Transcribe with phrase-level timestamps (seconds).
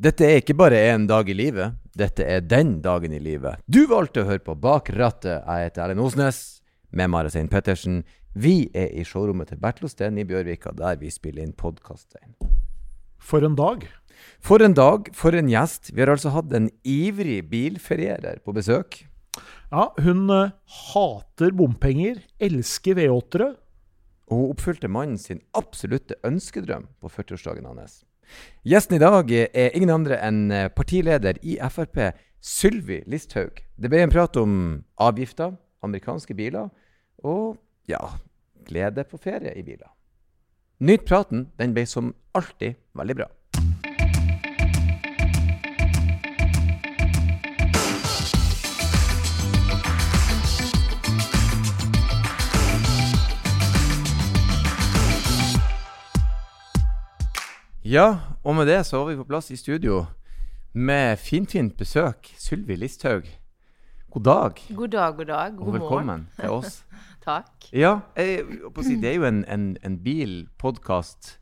[0.00, 3.60] Dette er ikke bare en dag i livet, dette er den dagen i livet.
[3.68, 5.42] Du valgte å høre på Bak rattet.
[5.44, 6.38] Jeg heter Erlend Osnes,
[6.88, 7.98] med Marasein Pettersen.
[8.32, 12.32] Vi er i showrommet til Bertlosten i Bjørvika, der vi spiller inn podkasten.
[13.20, 13.84] For en dag.
[14.40, 15.92] For en dag, for en gjest.
[15.92, 19.02] Vi har altså hatt en ivrig bilferierer på besøk.
[19.68, 20.56] Ja, hun uh,
[20.94, 23.52] hater bompenger, elsker V8-ere.
[24.32, 28.06] Og hun oppfylte mannen sin absolutte ønskedrøm på 40-årsdagen hans.
[28.66, 32.02] Gjesten i dag er ingen andre enn eh, partileder i Frp,
[32.40, 33.62] Sylvi Listhaug.
[33.76, 34.52] Det ble en prat om
[35.00, 36.68] avgifter, amerikanske biler
[37.24, 37.56] og
[37.88, 38.00] ja,
[38.68, 39.88] glede på ferie i biler.
[40.80, 41.48] Nyt praten.
[41.60, 43.28] Den ble som alltid veldig bra.
[57.90, 60.04] Ja, og med det så var vi på plass i studio
[60.78, 62.28] med finfint besøk.
[62.38, 63.26] Sylvi Listhaug.
[64.14, 64.60] God dag.
[64.76, 65.56] God dag, god dag.
[65.56, 66.28] God og velkommen morgen.
[66.36, 66.76] til oss.
[67.26, 67.66] Takk.
[67.74, 68.44] Ja, jeg,
[68.86, 71.32] si, det er jo en, en, en bilpodkast.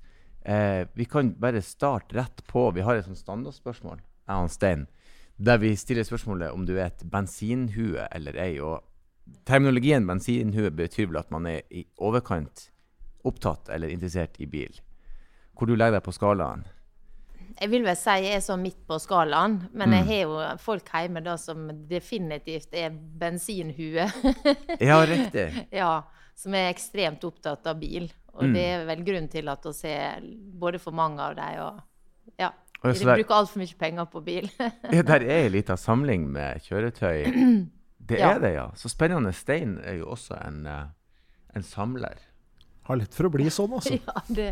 [0.40, 2.70] Eh, vi kan bare starte rett på.
[2.72, 4.88] Vi har et sånt standardspørsmål, jeg og Stein,
[5.36, 8.56] der vi stiller spørsmålet om du er et bensinhue eller ei.
[8.56, 8.80] Og
[9.44, 12.70] terminologien bensinhue betyr vel at man er i overkant
[13.28, 14.80] opptatt eller interessert i bil.
[15.58, 16.62] Hvor du legger deg på skalaen?
[17.58, 19.58] Jeg vil vel si jeg er sånn midt på skalaen.
[19.72, 19.96] Men mm.
[19.96, 24.06] jeg har jo folk hjemme da som definitivt er bensinhue.
[24.90, 25.48] ja, riktig.
[25.74, 25.92] Ja,
[26.38, 28.06] Som er ekstremt opptatt av bil.
[28.38, 28.54] Og mm.
[28.54, 30.22] det er vel grunnen til at vi ser
[30.62, 31.84] både for mange av dem og
[32.38, 32.52] Ja.
[32.78, 34.44] De bruker altfor mye penger på bil.
[34.94, 37.26] ja, der er ei lita samling med kjøretøy.
[38.08, 38.38] Det er ja.
[38.40, 38.68] det, ja.
[38.72, 39.34] Så spennende.
[39.36, 40.86] Stein er jo også en, eh,
[41.52, 42.22] en samler.
[42.88, 43.98] Har lett for å bli sånn, altså.
[44.08, 44.48] ja, det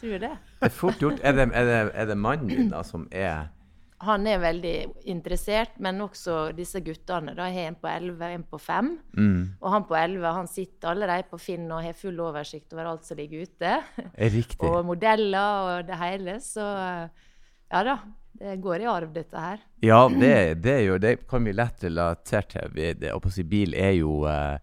[0.00, 0.36] tror jeg det.
[0.60, 1.18] Det er fort gjort.
[1.22, 3.50] Er det, er det, er det mannen din da som er
[4.02, 4.76] han er veldig
[5.12, 7.36] interessert, men også disse guttene.
[7.38, 8.88] Da har en på 11 en på 5.
[9.14, 9.36] Mm.
[9.60, 13.06] Og han på 11 han sitter allerede på Finn og har full oversikt over alt
[13.06, 13.76] som ligger ute.
[14.18, 14.58] Riktig.
[14.66, 16.40] og modeller og det hele.
[16.42, 18.00] Så ja da.
[18.42, 19.58] Det går i arv, dette her.
[19.84, 22.70] Ja, det, det, jo, det kan vi lett relatere til.
[22.74, 24.56] Det, det, bil er jo uh,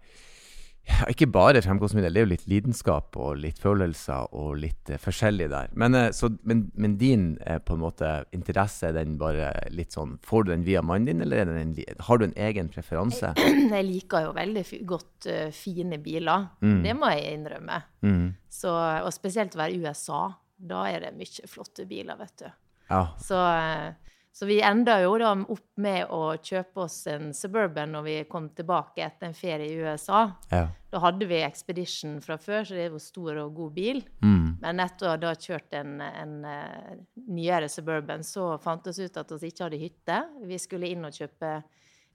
[0.89, 4.97] ja, ikke bare fremkomstmiddel, det er jo litt lidenskap og litt følelser og litt uh,
[5.01, 5.69] forskjellig der.
[5.79, 9.95] Men, uh, så, men, men din uh, på en måte interesse, er den bare litt
[9.95, 11.75] sånn Får du den via mannen din, eller en,
[12.07, 13.33] har du en egen preferanse?
[13.37, 16.49] Jeg, jeg liker jo veldig godt fine biler.
[16.65, 16.81] Mm.
[16.85, 17.81] Det må jeg innrømme.
[18.05, 18.27] Mm.
[18.49, 20.23] Så, og spesielt å være i USA.
[20.69, 22.49] Da er det mye flotte biler, vet du.
[22.89, 23.03] Ja.
[23.21, 23.37] Så
[24.31, 28.47] så vi enda jo da opp med å kjøpe oss en Suburban når vi kom
[28.55, 30.21] tilbake etter en ferie i USA.
[30.51, 30.67] Ja.
[30.89, 33.99] Da hadde vi Expedition fra før, så det var stor og god bil.
[34.23, 34.61] Mm.
[34.61, 36.93] Men etter å ha kjørt en, en uh,
[37.27, 40.21] nyere Suburban, så fant vi ut at vi ikke hadde hytte.
[40.45, 41.59] Vi skulle inn og kjøpe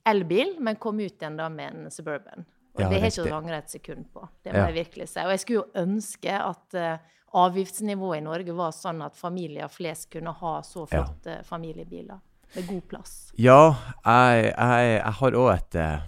[0.08, 2.46] elbil, men kom ut igjen da med en Suburban.
[2.74, 4.24] Og ja, det har ikke angra et sekund på.
[4.42, 4.68] Det må ja.
[4.70, 5.22] jeg virkelig si.
[5.22, 7.12] Og jeg skulle jo ønske at uh,
[7.44, 11.46] avgiftsnivået i Norge var sånn at familier flest kunne ha så flotte ja.
[11.46, 12.18] familiebiler
[12.54, 13.14] med god plass.
[13.38, 13.74] Ja,
[14.04, 16.04] jeg, jeg, jeg har òg et, eh,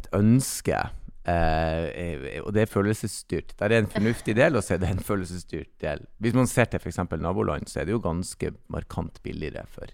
[0.00, 0.80] et, ønske.
[1.22, 3.54] Eh, og det er følelsesstyrt.
[3.56, 6.04] Det er en fornuftig del, og så er det en følelsesstyrt del.
[6.20, 7.00] Hvis man ser til f.eks.
[7.14, 9.92] naboland, så er det jo ganske markant billigere for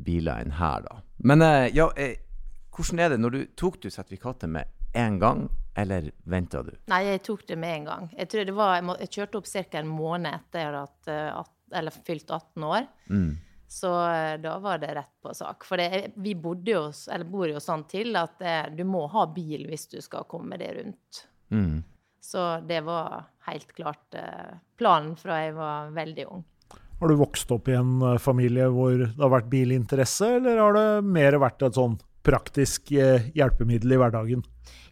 [0.00, 1.02] biler enn her, da.
[1.22, 2.16] Men eh, ja, eh,
[2.74, 6.70] hvordan er det når du tok du sertifikatet med en gang, eller venta du?
[6.90, 8.12] Nei, jeg tok det med en gang.
[8.16, 9.64] Jeg, det var, jeg, må, jeg kjørte opp ca.
[9.80, 12.86] en måned etter jeg hadde at, fylt 18 år.
[13.10, 13.32] Mm.
[13.74, 15.64] Så eh, da var det rett på sak.
[15.66, 19.06] For det, vi bodde jo, eller bor jo sånn til at det, eh, du må
[19.10, 21.24] ha bil hvis du skal komme deg rundt.
[21.50, 21.82] Mm.
[22.22, 26.44] Så det var helt klart eh, planen fra jeg var veldig ung.
[27.00, 30.88] Har du vokst opp i en familie hvor det har vært bilinteresse, eller har det
[31.10, 34.44] mer vært et sånn praktisk hjelpemiddel i hverdagen?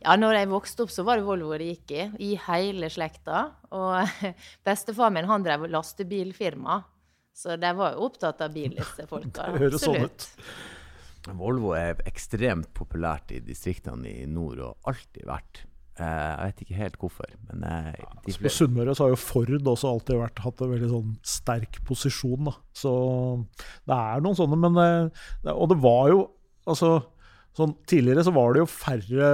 [0.03, 2.06] Ja, når jeg vokste opp, så var det Volvo det gikk i.
[2.26, 3.44] I hele slekta.
[3.72, 4.26] Og
[4.66, 6.82] bestefar min han drev lastebilfirma.
[7.32, 9.48] Så de var jo opptatt av bil, disse folka.
[9.54, 10.29] det høres sånn ut.
[11.38, 15.62] Volvo er ekstremt populært i distriktene i nord, og alltid vært.
[16.00, 19.19] Eh, jeg vet ikke helt hvorfor, men eh, ja, altså På Sunnmøre så har jo
[19.20, 22.49] Ford også alltid vært, hatt en veldig sånn sterk posisjon.
[22.49, 22.55] Da.
[22.75, 22.93] Så
[23.87, 26.23] det er noen sånne, men eh, Og det var jo
[26.69, 26.94] altså
[27.56, 29.32] sånn, Tidligere så var det jo færre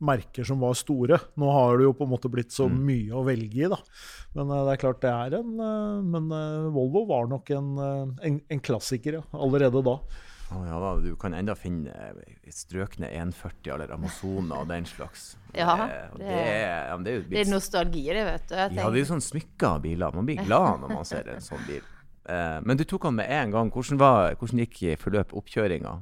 [0.00, 1.18] merker som var store.
[1.40, 2.80] Nå har det jo på en måte blitt så mm.
[2.88, 3.78] mye å velge i, da.
[4.36, 7.70] Men uh, det er klart det er en uh, Men uh, Volvo var nok en,
[8.22, 9.98] en, en klassiker ja, allerede da.
[10.50, 11.92] Oh, ja, da, Du kan enda finne
[12.50, 15.34] strøkne 140 eller Amazoner og den slags.
[15.54, 15.76] Ja,
[16.14, 18.54] det, det, ja, det, det er nostalgi, det, vet du.
[18.56, 20.14] Ja, det er jo sånn smykka biler.
[20.14, 21.82] Man blir glad når man ser en sånn bil.
[22.30, 23.70] Eh, men du tok han med en gang.
[23.74, 25.94] Hvordan, var, hvordan gikk forløp oppkjøringa?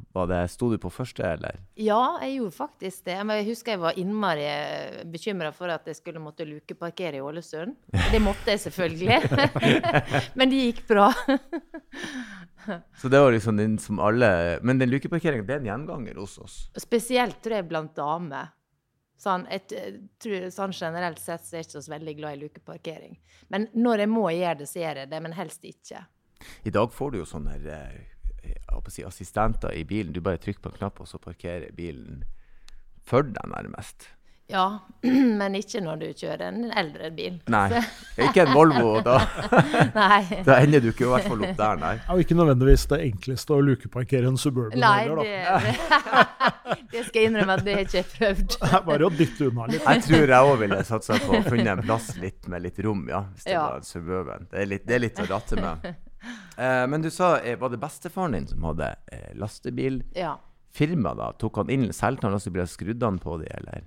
[0.53, 1.61] Sto du på første, eller?
[1.81, 3.17] Ja, jeg gjorde faktisk det.
[3.23, 7.25] Men jeg husker jeg var innmari eh, bekymra for at jeg skulle måtte lukeparkere i
[7.25, 7.79] Ålesund.
[8.13, 9.23] Det måtte jeg selvfølgelig.
[10.39, 11.09] men det gikk bra.
[13.01, 16.37] Så det var liksom den som alle Men den lukeparkeringa, det er en gjenganger hos
[16.43, 16.57] oss?
[16.77, 18.51] Spesielt tror jeg blant damer.
[19.19, 19.65] Sånn, jeg
[20.23, 23.17] tror, sånn generelt sett så er jeg ikke så veldig glad i lukeparkering.
[23.51, 25.21] Men når jeg må gjøre det, så gjør jeg det.
[25.25, 26.05] Men helst ikke.
[26.65, 30.13] I dag får du jo sånne eh, si, assistenter i bilen.
[30.13, 32.23] Du bare trykker på en knapp, og så parkerer bilen
[33.09, 34.11] for deg, nærmest.
[34.49, 34.79] Ja,
[35.41, 37.35] men ikke når du kjører en eldre bil.
[37.53, 37.83] Nei,
[38.17, 38.95] ikke en Volvo.
[39.09, 39.19] Da,
[40.45, 41.93] da ender du ikke i hvert fall opp der, nei.
[42.01, 44.81] Ja, ikke nødvendigvis det enkleste å lukeparkere en Suburban.
[44.81, 45.77] Nei, heller, det,
[46.95, 48.57] det, skal jeg innrømme at det har ikke prøvd.
[48.63, 49.85] Det er bare å dytte unna litt.
[49.85, 53.05] Jeg tror jeg òg ville satsa på å funne en plass litt med litt rom,
[53.11, 53.25] ja.
[53.35, 53.65] Hvis det ja.
[53.69, 54.49] var en Suburban.
[54.49, 55.89] Det er, litt, det er litt å ratte med.
[56.59, 61.15] Eh, men du sa, eh, var det bestefaren din som hadde eh, lastebilfirma?
[61.15, 61.29] da?
[61.39, 63.87] Tok han inn, Solgte han lastebiler, skrudde han på de, eller?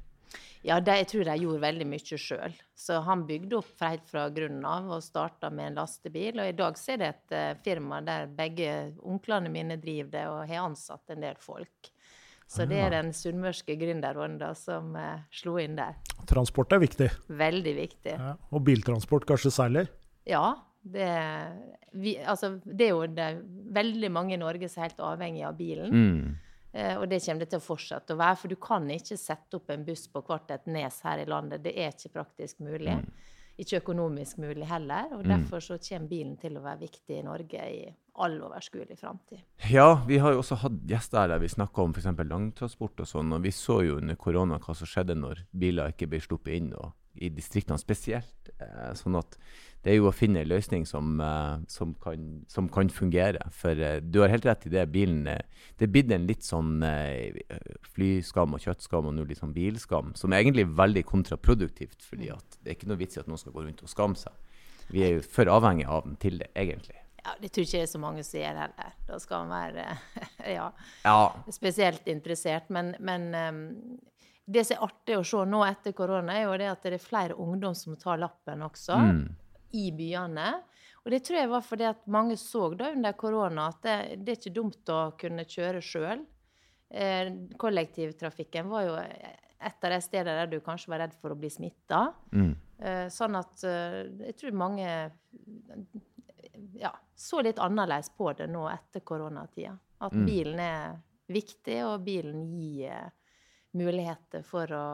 [0.62, 2.54] Ja, det, jeg tror de gjorde veldig mye sjøl.
[2.78, 6.38] Så han bygde opp fra, helt fra grunnen av og starta med en lastebil.
[6.38, 10.44] Og i dag er det et uh, firma der begge onklene mine driver det, og
[10.46, 11.90] har ansatt en del folk.
[12.52, 15.96] Så det er den sunnmørske gründerånda som uh, slo inn der.
[16.30, 17.08] Transport er viktig.
[17.42, 18.18] Veldig viktig.
[18.20, 19.88] Ja, og biltransport kanskje særlig?
[20.30, 20.60] Ja.
[20.82, 21.10] Det,
[21.92, 23.28] vi, altså, det er jo det,
[23.74, 25.92] veldig mange i Norge som er helt avhengig av bilen.
[25.94, 26.40] Mm.
[26.72, 28.40] Eh, og det kommer det til å fortsette å være.
[28.42, 31.64] For du kan ikke sette opp en buss på hvert et nes her i landet.
[31.66, 32.96] Det er ikke praktisk mulig.
[33.02, 33.28] Mm.
[33.62, 35.12] Ikke økonomisk mulig heller.
[35.18, 35.34] Og mm.
[35.36, 37.84] derfor så kommer bilen til å være viktig i Norge i
[38.22, 39.44] all overskuelig framtid.
[39.72, 42.10] Ja, vi har jo også hatt gjester der vi snakka om f.eks.
[42.28, 43.36] langtransport og sånn.
[43.36, 46.74] Og vi så jo under korona hva som skjedde når biler ikke ble sluppet inn,
[46.76, 48.52] og i distriktene spesielt.
[48.58, 49.36] Eh, sånn at
[49.82, 53.42] det er jo å finne en løsning som, uh, som, kan, som kan, fungere.
[53.56, 54.86] For uh, du har helt rett i det.
[54.94, 55.40] Bilen uh,
[55.78, 56.84] Det er blitt en litt sånn
[57.96, 62.06] flyskam og kjøttskam og nå litt sånn bilskam, som er egentlig veldig kontraproduktivt.
[62.06, 64.22] fordi at det er ikke noe vits i at noen skal gå rundt og skamme
[64.22, 64.62] seg.
[64.92, 67.00] Vi er jo for avhengig av den til det, egentlig.
[67.24, 68.96] Ja, Det tror ikke jeg er så mange som gjør heller.
[69.08, 69.98] Da skal man være
[70.60, 70.72] ja,
[71.06, 71.20] ja.
[71.50, 72.70] spesielt interessert.
[72.70, 73.62] Men, men um,
[74.46, 77.08] det som er artig å se nå etter korona, er jo det at det er
[77.10, 79.06] flere ungdom som tar lappen også.
[79.10, 79.30] Mm
[79.78, 80.50] i byene.
[81.02, 84.34] Og det tror jeg var fordi at mange så da under korona at det, det
[84.34, 86.26] er ikke dumt å kunne kjøre sjøl.
[86.92, 87.32] Eh,
[87.62, 88.98] kollektivtrafikken var jo
[89.62, 92.04] et av de stedene der du kanskje var redd for å bli smitta.
[92.34, 92.54] Mm.
[92.82, 94.90] Eh, sånn at eh, jeg tror mange
[96.82, 99.76] ja, så litt annerledes på det nå etter koronatida.
[100.02, 100.26] At mm.
[100.26, 101.00] bilen er
[101.32, 103.10] viktig, og bilen gir eh,
[103.78, 104.88] muligheter for å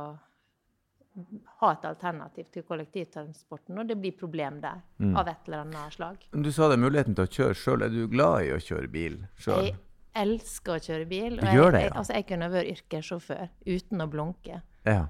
[1.61, 5.15] ha et alternativ til kollektivtransporten, og det blir problem der mm.
[5.17, 6.23] av et eller annet slag.
[6.31, 7.85] Du sa det er muligheten til å kjøre sjøl.
[7.87, 9.71] Er du glad i å kjøre bil sjøl?
[9.71, 9.77] Jeg
[10.21, 11.37] elsker å kjøre bil.
[11.41, 11.89] Og gjør det, ja.
[11.89, 14.61] Jeg, altså, jeg kunne vært yrkessjåfør uten å blunke.
[14.87, 15.03] Ja.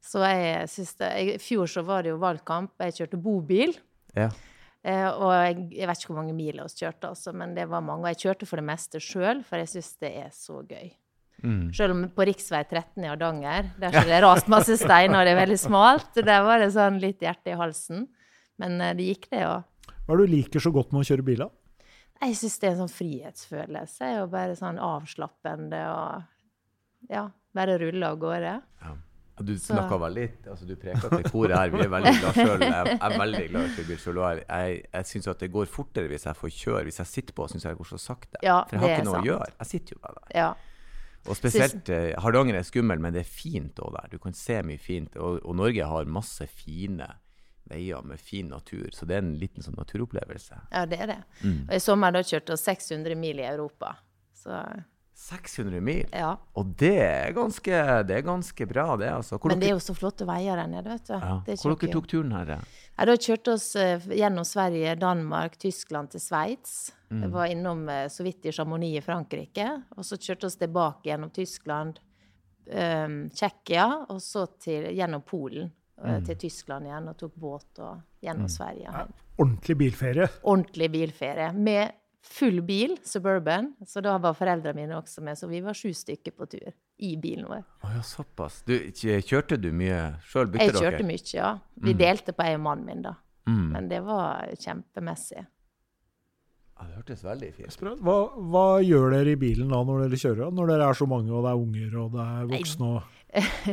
[0.00, 2.72] Så jeg syns det I fjor så var det jo valgkamp.
[2.88, 3.76] Jeg kjørte bobil.
[4.16, 4.30] Ja.
[4.80, 7.84] Eh, og jeg, jeg, vet ikke hvor mange mil vi kjørte, altså, men det var
[7.84, 8.06] mange.
[8.06, 10.90] Og jeg kjørte for det meste sjøl, for jeg syns det er så gøy.
[11.42, 11.70] Mm.
[11.76, 12.40] Selv om på rv.
[12.40, 16.44] 13 i Hardanger, der det er rast masse stein og det er veldig smalt, der
[16.46, 18.06] var det sånn litt hjerte i halsen.
[18.60, 19.64] Men uh, det gikk, det òg.
[20.04, 21.44] Hva er det du liker så godt med å kjøre bil?
[21.46, 21.50] da?
[22.20, 24.08] Jeg syns det er en sånn frihetsfølelse.
[24.24, 28.56] Og bare sånn avslappende og ja, bare rulle av gårde.
[28.84, 28.96] Ja.
[29.40, 31.70] Du snakka veldig altså Du preka til koret her.
[31.72, 32.64] Vi er veldig glad sjøl.
[32.66, 34.18] Jeg, er veldig glad i å kjøre bil sjøl.
[34.20, 36.82] Jeg, jeg, jeg syns at det går fortere hvis jeg får kjøre.
[36.90, 38.42] Hvis jeg sitter på, syns jeg det går så sakte.
[38.44, 39.24] Ja, For jeg har ikke noe sant.
[39.24, 39.54] å gjøre.
[39.62, 40.34] Jeg sitter jo bare der.
[40.36, 40.50] Ja.
[41.28, 44.12] Og spesielt eh, Hardanger er skummel, men det er fint òg der.
[44.14, 45.18] Du kan se mye fint.
[45.20, 47.08] Og, og, Norge har masse fine
[47.70, 50.62] veier med fin natur, så det er en liten sånn naturopplevelse.
[50.72, 51.18] Ja, det er det.
[51.44, 51.60] Mm.
[51.68, 53.92] Og i sommer da kjørte vi 600 mil i Europa.
[54.34, 54.56] Så
[55.20, 56.06] 600 mil?
[56.16, 56.32] Ja.
[56.56, 59.10] Og det er ganske, det er ganske bra, det.
[59.12, 59.36] altså.
[59.36, 61.16] Hvor Men det er jo så flotte veier der nede, vet du.
[61.18, 61.34] Ja.
[61.60, 62.54] Hvor dere tok turen her?
[62.96, 66.74] Ja, da kjørte vi uh, gjennom Sverige, Danmark, Tyskland til Sveits.
[67.10, 67.26] Mm.
[67.26, 69.68] Jeg var innom uh, så vidt i Chamonix i Frankrike.
[69.96, 72.00] Og så kjørte vi tilbake gjennom Tyskland,
[72.72, 75.70] um, Tsjekkia, og så til, gjennom Polen.
[76.00, 76.22] Mm.
[76.24, 78.52] Til Tyskland igjen, og tok båt og gjennom mm.
[78.54, 78.88] Sverige.
[78.88, 79.02] Ja.
[79.36, 80.28] Ordentlig bilferie?
[80.48, 81.50] Ordentlig bilferie.
[81.52, 85.38] Med full bil, Suburban, så da var foreldrene mine også med.
[85.38, 87.64] Så vi var sju stykker på tur i bilen vår.
[87.82, 88.62] Oh, ja, såpass.
[88.68, 90.52] Du, kjørte du mye sjøl?
[90.60, 91.54] Jeg kjørte mye, ja.
[91.80, 92.00] Vi mm.
[92.00, 93.16] delte på jeg og mannen min, da.
[93.48, 93.66] Mm.
[93.72, 95.46] Men det var kjempemessig.
[96.80, 100.52] Ja, det hørtes veldig fint hva, hva, gjør dere i bilen da når dere kjører?
[100.56, 102.88] Når dere er så mange og det er unger og det er voksne?
[102.94, 103.18] Og...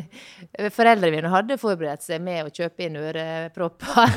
[0.75, 4.13] Foreldrene mine hadde forberedt seg med å kjøpe inn ørepropper.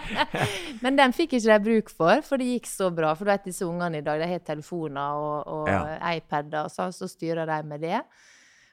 [0.84, 3.12] Men den fikk ikke de bruk for, for det gikk så bra.
[3.18, 5.84] For du vet disse ungene i dag, de har telefoner og, og ja.
[6.16, 8.00] iPader, og så, så styrer de med det.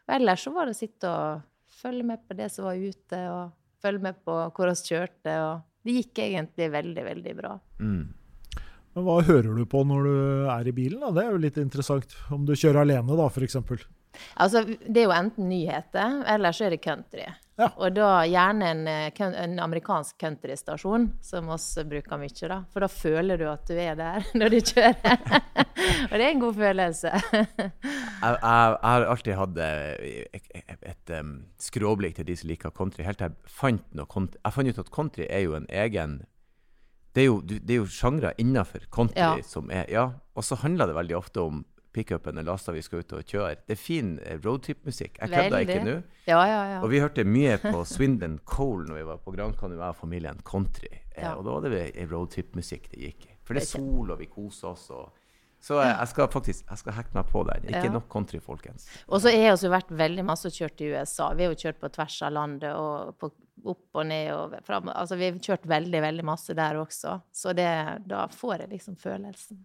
[0.08, 1.48] Og ellers så var det å sitte og
[1.82, 5.42] følge med på det som var ute, og følge med på hvor vi kjørte.
[5.44, 7.54] og det gikk egentlig veldig, veldig bra.
[7.80, 8.08] Mm.
[9.00, 10.15] Men hva hører du på når du
[10.51, 11.00] er i bilen?
[11.00, 11.13] Da?
[11.15, 12.15] Det er jo litt interessant.
[12.36, 13.56] Om du kjører alene, da, f.eks.
[14.36, 17.24] Altså, det er jo enten nyheter, eller så er det country.
[17.60, 17.70] Ja.
[17.79, 22.58] Og da gjerne en, eh, en amerikansk countrystasjon, som oss bruker mye, da.
[22.74, 25.15] For da føler du at du er der når du kjører.
[26.10, 27.13] og det er en god følelse.
[27.32, 32.51] jeg, jeg, jeg, har alltid hatt eh, et, et, et um, skråblikk til de som
[32.51, 34.44] liker country, helt til jeg fant noe country.
[34.44, 36.20] Jeg fant ut at country er jo en egen
[37.20, 39.36] det er jo, det er jo sjangre innafor country ja.
[39.44, 40.08] som er Ja,
[40.40, 43.64] og så handler det veldig ofte om pickupen er lasta, vi skal ut og kjøre.
[43.68, 45.18] Det er fin eh, roadtrip-musikk.
[45.20, 45.96] Jeg kødder ikke nå.
[46.30, 46.80] Ja, ja, ja.
[46.86, 50.40] Og vi hørte mye på Swindon Cole når vi var på Gran Canoa og familien
[50.46, 50.92] country.
[51.16, 51.32] Eh.
[51.34, 53.34] Og da var det roadtrip-musikk det gikk i.
[53.44, 54.86] For det er sol, og vi koser oss.
[54.94, 55.19] og
[55.60, 57.68] så jeg skal faktisk jeg skal hacke meg på den.
[57.68, 57.92] Ikke ja.
[57.92, 58.88] nok country, folkens.
[59.08, 61.34] Og så har vi vært veldig masse kjørt i USA.
[61.36, 63.32] Vi har jo kjørt på tvers av landet og på,
[63.68, 64.92] opp og ned og fram.
[64.94, 67.20] Altså, vi har kjørt veldig, veldig masse der også.
[67.36, 67.68] Så det,
[68.08, 69.60] da får jeg liksom følelsen.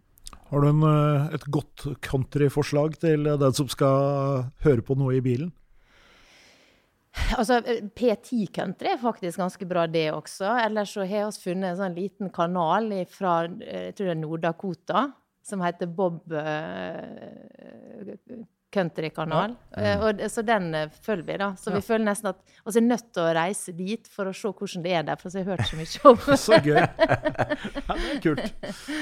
[0.49, 5.23] Har du en, eh, et godt countryforslag til den som skal høre på noe i
[5.23, 5.53] bilen?
[7.39, 7.61] Altså,
[7.95, 10.49] P10 Country er faktisk ganske bra, det også.
[10.65, 14.25] Ellers så har vi funnet en sånn liten kanal fra eh, jeg tror det er
[14.25, 15.05] Nord-Dakota
[15.45, 16.39] som heter Bob uh,
[18.73, 19.55] countrykanal.
[19.75, 20.11] Ja.
[20.11, 21.55] Uh, så den uh, følger vi, da.
[21.55, 21.75] Så ja.
[21.75, 24.85] vi føler nesten at vi er nødt til å reise dit for å se hvordan
[24.85, 26.81] det er der, for så har hørt så mye om Så gøy.
[26.81, 28.49] ja, det er kult.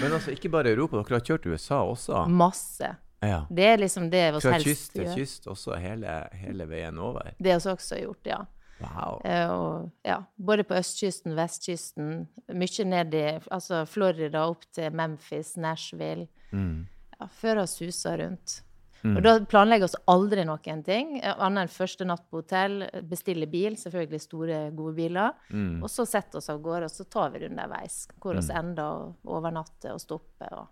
[0.02, 2.26] Men altså, ikke bare Europa, dere har kjørt USA også?
[2.28, 2.92] Masse.
[3.24, 3.46] Ja.
[3.50, 4.58] Det er liksom det vi helst gjør.
[4.58, 7.32] Fra kyst til kyst også hele, hele veien over?
[7.40, 8.44] Det har vi også gjort, ja.
[8.84, 9.22] Wow.
[9.24, 12.12] Uh, og, ja, både på østkysten, vestkysten,
[12.52, 13.24] mye ned i
[13.54, 16.28] altså Florida opp til Memphis, Nashville.
[16.52, 16.86] Mm.
[17.18, 18.60] Ja, før vi suser rundt.
[19.04, 19.18] Mm.
[19.18, 23.76] Og da planlegger vi aldri noen ting, annet enn første natt på hotell, bestille bil,
[23.80, 25.82] selvfølgelig store, gode biler, mm.
[25.84, 28.54] og så setter vi av gårde, og så tar vi det underveis, hvor vi mm.
[28.62, 30.56] ender og overnatter og stopper.
[30.56, 30.72] og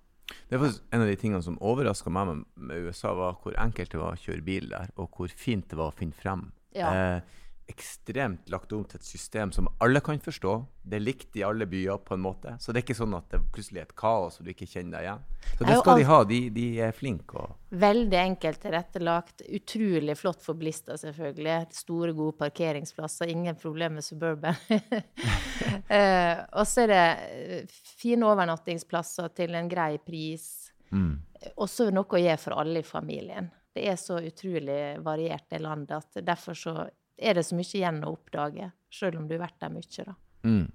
[0.50, 4.00] det var En av de tingene som overraska meg med, USA, var hvor enkelt det
[4.00, 6.50] var å kjøre bil der, og hvor fint det var å finne frem.
[6.75, 6.91] Ja.
[6.96, 7.39] Eh,
[7.72, 10.54] ekstremt lagt om til et system som alle kan forstå.
[10.84, 12.56] Det er likt i alle byer, på en måte.
[12.60, 14.98] Så det er ikke sånn at det plutselig er et kaos og du ikke kjenner
[14.98, 15.24] deg igjen.
[15.51, 16.18] Så det skal de ha.
[16.32, 17.46] De, de er flinke.
[17.82, 19.46] Veldig enkelt tilrettelagt.
[19.60, 21.58] Utrolig flott for bilister, selvfølgelig.
[21.78, 23.32] Store, gode parkeringsplasser.
[23.32, 24.58] Ingen problem med Suburban.
[24.72, 30.51] uh, og så er det eh, fine overnattingsplasser til en grei pris.
[30.92, 31.16] Mm.
[31.62, 33.50] Også noe å gjøre for alle i familien.
[33.72, 36.74] Det er så utrolig variert, det landet, at derfor så
[37.22, 40.06] er det så mye igjen å oppdage, selv om du har vært der mye.
[40.08, 40.16] da.
[40.48, 40.70] Mm.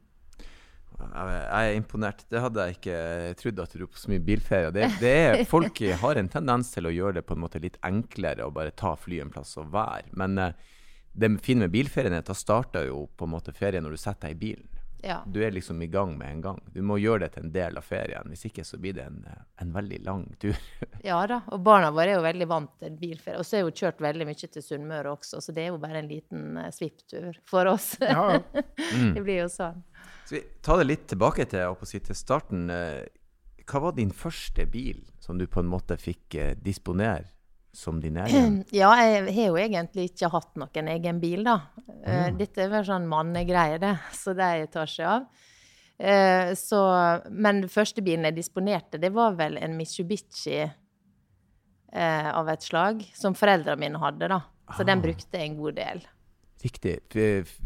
[0.97, 2.23] Jeg er imponert.
[2.33, 3.01] Det hadde jeg ikke
[3.41, 4.71] trodd at du dro på så mye bilferie.
[4.73, 7.77] Det, det er, folk har en tendens til å gjøre det på en måte litt
[7.85, 10.15] enklere å bare ta fly en plass og være.
[10.17, 10.55] Men uh,
[11.17, 14.01] det fine med bilferien er at da starter jo på en måte ferien når du
[14.01, 14.76] setter deg i bilen.
[15.07, 15.21] Ja.
[15.27, 16.61] Du er liksom i gang med en gang.
[16.75, 18.27] Du må gjøre det til en del av ferien.
[18.33, 19.21] Hvis ikke så blir det en,
[19.63, 20.57] en veldig lang tur.
[21.07, 23.39] ja da, og barna våre er jo veldig vant til bilferie.
[23.39, 26.03] Og så er jo kjørt veldig mye til Sunnmøre også, så det er jo bare
[26.03, 27.93] en liten uh, svipptur for oss.
[28.03, 28.41] Ja.
[28.41, 29.13] mm.
[29.17, 29.79] det blir jo sånn.
[30.27, 32.67] Så vi tar det litt tilbake til, si, til starten.
[32.73, 33.07] Eh,
[33.71, 37.31] hva var din første bil som du på en måte fikk uh, disponere?
[37.77, 38.61] Som din egen?
[38.75, 41.59] Ja, jeg har jo egentlig ikke hatt noen egen bil, da.
[41.87, 42.39] Mm.
[42.41, 43.93] Dette er vel sånn mannegreie, det.
[44.23, 45.29] Så det tar seg av.
[45.97, 46.79] Uh, så,
[47.33, 53.01] men den første bilen jeg disponerte, det var vel en Mitsubishi uh, av et slag.
[53.17, 54.43] Som foreldrene mine hadde, da.
[54.75, 54.89] Så ah.
[54.91, 56.03] den brukte jeg en god del.
[56.65, 56.99] Riktig.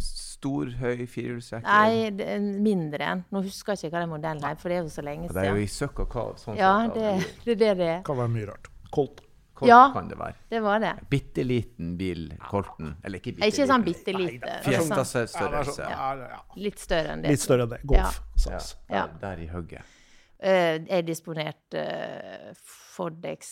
[0.03, 1.67] Stor, høy firehjulstrekker?
[1.67, 3.25] Nei, mindre enn.
[3.33, 5.41] Nå husker jeg ikke hva den modellen er, for det er jo så lenge siden.
[5.41, 6.31] Det er jo i søkk og kav.
[6.43, 7.93] Sånn ja, det, det, det, det.
[8.07, 8.71] Kan være mye rart.
[8.95, 9.23] Colt.
[9.61, 10.35] Colt ja, kan det være.
[10.49, 10.91] det var det.
[11.11, 12.95] Bitte liten bil, Colten.
[13.05, 14.55] Eller ikke bitte Ikke sånn bitte lite.
[14.65, 15.85] Fiesta-størrelse.
[15.85, 17.35] Ja, Litt større enn det.
[17.35, 17.81] Litt større enn det.
[17.91, 18.23] Golf.
[18.47, 18.61] Ja.
[18.89, 19.03] ja.
[19.05, 19.97] Der, der, i hugget.
[20.41, 23.51] Uh, jeg disponerte uh, Ford X,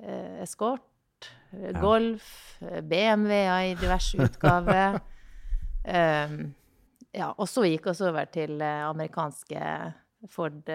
[0.00, 2.26] uh, Escort, uh, Golf,
[2.90, 4.98] BMW-er i diverse utgaver.
[5.86, 6.40] um,
[7.14, 9.62] ja, og så gikk vi over til amerikanske
[10.34, 10.74] Ford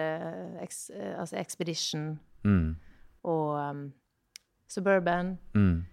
[0.64, 2.14] ex, altså Expedition.
[2.48, 2.72] Mm.
[3.28, 3.90] Og um,
[4.72, 5.34] Suburban.
[5.54, 5.84] Mm.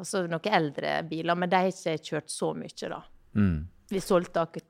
[0.00, 3.02] Og så noen eldre biler, men de har ikke kjørt så mye, da.
[3.36, 3.58] Mm.
[3.92, 4.60] Vi solgte ak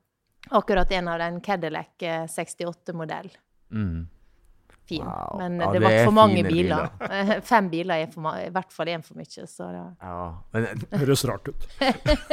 [0.50, 3.28] akkurat en av den Cadillac 68-modell.
[3.70, 4.00] Eh, mm.
[4.88, 5.04] fin.
[5.06, 5.36] Wow.
[5.38, 6.88] Men Ja, det det ble for mange biler.
[6.98, 7.40] biler.
[7.52, 9.46] Fem biler er for i hvert fall én for mye.
[9.46, 9.84] Så da.
[10.02, 10.16] Ja.
[10.52, 11.68] Men, Høres rart ut.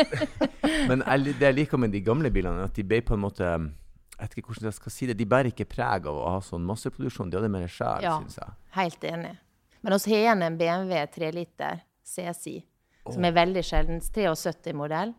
[0.89, 4.25] men det jeg liker med de gamle bilene, at de ble på en måte Jeg
[4.25, 5.15] vet ikke hvordan jeg skal si det.
[5.21, 7.29] De bærer ikke preg av å ha sånn masseproduksjon.
[7.31, 8.17] De hadde mer sjel, Ja.
[8.19, 8.49] syns jeg.
[8.75, 9.37] Helt enig.
[9.81, 12.65] Men vi har igjen en BMW 3 liter CSI,
[13.13, 13.99] som er veldig sjelden.
[14.01, 15.13] 73-modell.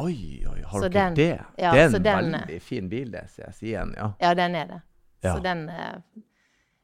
[0.00, 1.40] Oi, oi, har Så dere den- det?
[1.58, 3.94] ja, det er en den- veldig fin bil, det, CSI-en.
[3.96, 4.12] Ja.
[4.20, 4.80] Ja, den er det.
[5.22, 5.34] Ja.
[5.36, 5.70] Så den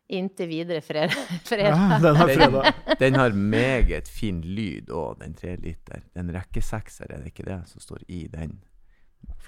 [0.09, 1.11] Inntil videre fred.
[1.45, 1.73] fredag.
[1.91, 2.75] Ja, den har fredag.
[2.99, 6.03] den har meget fin lyd òg, den 3 liter.
[6.15, 8.61] En rekkesekser, er det ikke det som står i den?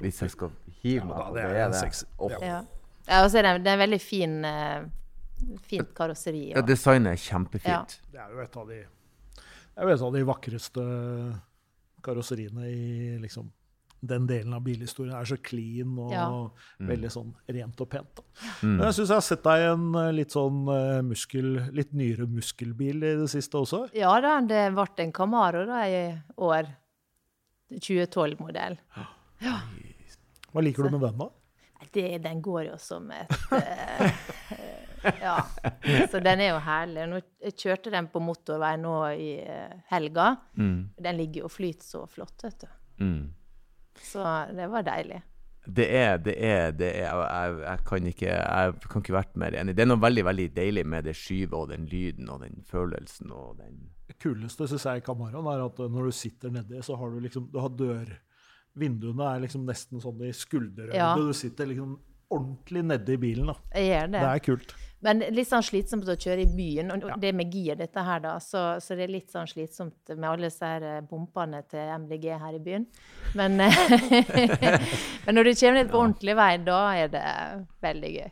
[0.00, 0.50] Hvis jeg skal
[0.82, 2.42] hive meg Ja, på det er det.
[2.42, 2.62] Ja.
[3.08, 4.82] ja og så er den, den er veldig fin eh,
[5.68, 6.50] fint karosseri.
[6.52, 7.99] Ja, og- designet er kjempefint.
[8.12, 8.80] Det er jo et av de,
[9.35, 10.85] det er et av de vakreste
[12.02, 13.50] karosseriene i liksom
[14.00, 15.11] den delen av bilhistorien.
[15.11, 16.28] Det er så clean og Ja.
[16.78, 18.14] veldig sånn rent og pent.
[18.14, 18.23] Da.
[18.62, 18.76] Mm.
[18.76, 21.92] Men jeg syns jeg har sett deg i en eh, litt sånn eh, muskel, litt
[21.92, 23.88] nyere muskelbil i det siste også.
[23.99, 26.71] Ja da, det ble en Camaro da i år.
[27.75, 28.78] 2012-modell.
[29.42, 31.28] Hva liker du med den, da?
[31.92, 34.67] Det, den går jo som et eh,
[35.23, 35.38] Ja.
[36.11, 37.07] Så den er jo herlig.
[37.11, 40.35] Nå, jeg kjørte den på motorvei nå i eh, helga.
[40.59, 40.78] Mm.
[40.99, 42.71] Den ligger jo og flyter så flott, vet du.
[43.05, 43.26] Mm.
[44.02, 44.25] Så
[44.55, 45.21] det var deilig.
[45.69, 49.57] Det er, det er, det er jeg, jeg, kan ikke, jeg kan ikke vært mer
[49.59, 49.75] enig.
[49.76, 53.35] Det er noe veldig veldig deilig med det skyvet og den lyden og den følelsen
[53.37, 56.81] og den Det kuleste syns jeg i Camaroen er at eh, når du sitter nedi,
[56.85, 58.17] så har du liksom du har dør
[58.78, 60.95] Vinduene er liksom nesten sånn i skulderhøyde.
[60.95, 61.11] Ja.
[61.19, 61.97] Du sitter liksom
[62.31, 63.50] ordentlig nedi bilen.
[63.50, 63.57] da.
[63.75, 64.21] Jeg gjør det.
[64.21, 64.75] Det er kult.
[65.07, 66.90] Men litt sånn slitsomt å kjøre i byen.
[66.95, 68.35] Og det med gir, dette her, da.
[68.43, 72.57] Så, så det er litt sånn slitsomt med alle disse eh, bompene til MDG her
[72.59, 72.88] i byen.
[73.38, 73.62] Men,
[75.25, 77.25] men når du kommer litt på ordentlig vei, da er det
[77.87, 78.28] veldig gøy.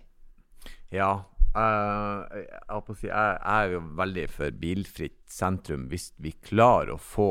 [0.97, 1.13] Ja.
[1.57, 7.31] Uh, jeg, jeg er jo veldig for bilfritt sentrum hvis vi klarer å få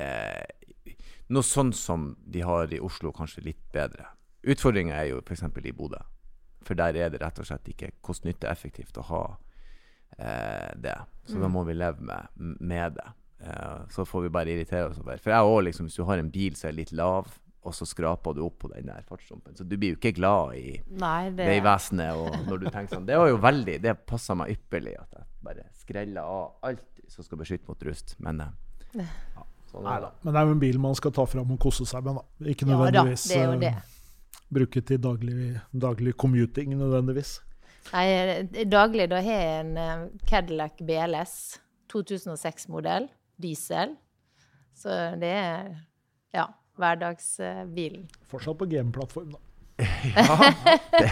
[0.00, 0.94] uh,
[1.28, 4.08] noe sånn som de har i Oslo, kanskje litt bedre.
[4.44, 5.44] Utfordringa er jo f.eks.
[5.44, 6.00] i Bodø.
[6.64, 9.24] For der er det rett og slett ikke kost-nytte-effektivt å ha
[10.18, 10.96] eh, det.
[11.28, 13.08] Så da må vi leve med, med det.
[13.44, 15.20] Eh, så får vi bare irritere oss over.
[15.20, 17.32] For jeg òg, liksom, hvis du har en bil som er litt lav,
[17.64, 19.56] og så skraper du opp på den der fartsdumpen.
[19.56, 23.06] så du blir jo ikke glad i Nei, det Vegvesenet og når du tenker sånn
[23.08, 27.24] Det var jo veldig Det passa meg ypperlig at jeg bare skreller av alt som
[27.24, 28.14] skal beskytte mot rust.
[28.24, 30.12] Men eh, ja, sånn er det.
[30.24, 32.16] Men det er jo en bil man skal ta fram og kose seg med.
[32.16, 32.52] da.
[32.52, 33.72] Ikke Ja da, nødvendigvis det er jo eh, det.
[34.52, 37.38] Bruke til daglig, daglig commuting nødvendigvis.
[37.92, 41.34] Nei, eh, daglig da har jeg en eh, Cadillac BLS
[41.92, 43.08] 2006-modell,
[43.40, 43.96] diesel.
[44.74, 45.72] Så det er
[46.34, 46.46] ja,
[46.80, 48.06] hverdagsbilen.
[48.30, 49.40] Fortsatt på GM-plattform, da.
[50.94, 51.08] Det,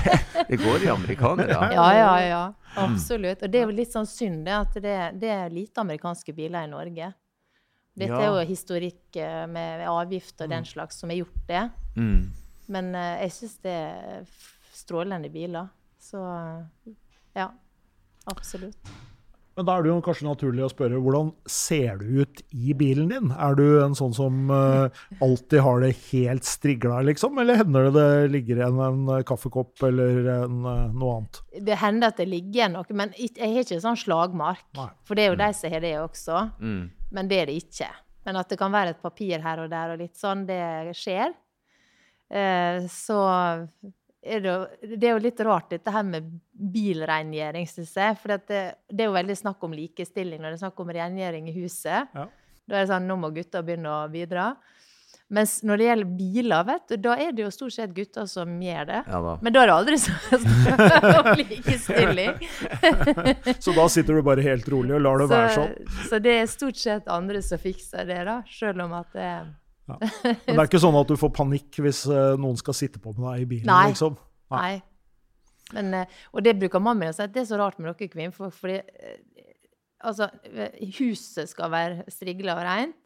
[0.48, 1.50] det går i amerikanere.
[1.74, 2.42] Ja, ja, ja.
[2.78, 3.42] Absolutt.
[3.42, 6.68] Og det er jo litt sånn synd det at det, det er lite amerikanske biler
[6.68, 7.08] i Norge.
[7.98, 8.20] Dette Ja.
[8.22, 11.64] er jo historikk eh, med avgifter og den slags som har gjort det.
[11.98, 12.22] Mm.
[12.72, 14.26] Men eh, jeg syns det er
[14.72, 15.70] strålende biler.
[16.02, 16.20] Så
[17.36, 17.50] ja.
[18.30, 18.92] Absolutt.
[19.52, 23.10] Men da er det jo kanskje naturlig å spørre hvordan ser du ut i bilen
[23.10, 23.32] din?
[23.36, 27.36] Er du en sånn som eh, alltid har det helt strigla, liksom?
[27.42, 31.42] Eller hender det det ligger igjen en kaffekopp eller en, eh, noe annet?
[31.68, 34.64] Det hender at det ligger igjen noe, men jeg har ikke sånn slagmark.
[34.78, 34.88] Nei.
[35.08, 36.40] For det er jo de som har det også.
[36.62, 36.82] Mm.
[37.12, 37.90] Men det er det ikke.
[38.24, 40.62] Men at det kan være et papir her og der og litt sånn, det
[40.96, 41.34] skjer.
[42.32, 43.18] Eh, så
[44.22, 48.18] er det, jo- det er jo litt rart dette her med bilrengjøring, syns jeg.
[48.22, 51.50] For det, det er jo veldig snakk om likestilling når det er snakk om rengjøring
[51.50, 52.08] i huset.
[52.14, 52.28] Ja.
[52.68, 54.52] Da er det sånn, nå må gutta begynne å bidra.
[55.32, 58.50] Mens når det gjelder biler, vet du, da er det jo stort sett gutter som
[58.60, 58.98] gjør det.
[59.08, 59.30] Ja da.
[59.40, 60.12] Men da er det aldri så
[61.22, 62.34] om likestilling.
[63.64, 65.72] Så da sitter du bare helt rolig og lar det være sånn?
[66.10, 68.36] så det er stort sett andre som fikser det, da.
[68.52, 69.30] Selv om at det
[69.90, 69.98] er
[70.46, 73.14] Men det er ikke sånn at du får panikk hvis eh, noen skal sitte på
[73.16, 73.68] med deg i bilen?
[73.70, 73.90] Nei.
[73.90, 74.16] liksom?
[74.54, 74.74] Nei.
[75.72, 77.90] Men, eh, og det bruker mannen min å si, at det er så rart med
[77.90, 79.46] dere kvinner fordi eh,
[80.04, 80.28] altså,
[80.98, 82.98] huset skal være strigla og rent.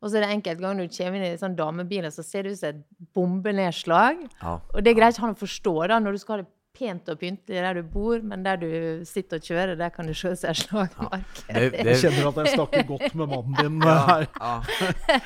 [0.00, 2.54] Og så er det enkelte ganger du kommer inn i sånn damebiler, så ser det
[2.54, 4.22] ut som et bombenedslag.
[4.40, 4.54] Ja.
[4.72, 7.18] Og det greier ikke han å forstå da, når du skal ha det pent og
[7.20, 8.68] pyntelig der du bor, men der du
[9.08, 11.40] sitter og kjører, der kan du se seg slagmark.
[11.50, 14.26] Det, Jeg kjenner at jeg snakker godt med mannen din ja, her.
[14.38, 14.52] ja.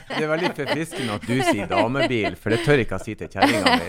[0.09, 3.31] det er veldig forfriskende at du sier damebil, for det tør ikke jeg si til
[3.35, 3.89] kjerringa mi.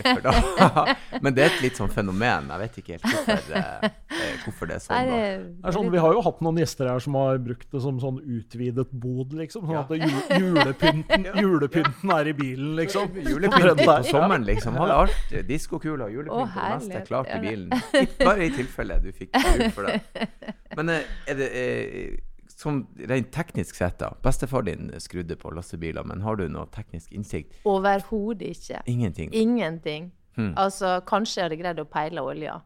[1.26, 2.52] Men det er et litt sånn fenomen.
[2.52, 5.10] Jeg vet ikke helt hvorfor, eh, eh, hvorfor det er sånn.
[5.10, 5.16] da.
[5.16, 8.02] det, er sånn, vi har jo hatt noen gjester her som har brukt det som
[8.04, 9.66] sånn utvidet bod, liksom.
[9.72, 9.96] Sånn at
[10.44, 13.16] julepynten, julepynten er i bilen, liksom.
[13.26, 14.78] Julepynten på sommeren, liksom.
[14.84, 15.36] Hadde alt.
[15.48, 17.70] Diskokuler og julepynt Å, og det meste klart Ja, i det- bilen.
[18.28, 20.28] Bare i tilfelle du fikk bruk for det.
[20.76, 22.18] Men eh, er det er,
[22.56, 24.14] som rent teknisk sett, da.
[24.24, 27.58] Bestefar din skrudde på lastebiler, men har du noe teknisk innsikt?
[27.68, 28.82] Overhodet ikke.
[28.92, 29.34] Ingenting.
[29.36, 30.12] Ingenting.
[30.36, 30.54] Hmm.
[30.60, 32.60] Altså, kanskje jeg hadde greid å peile olja.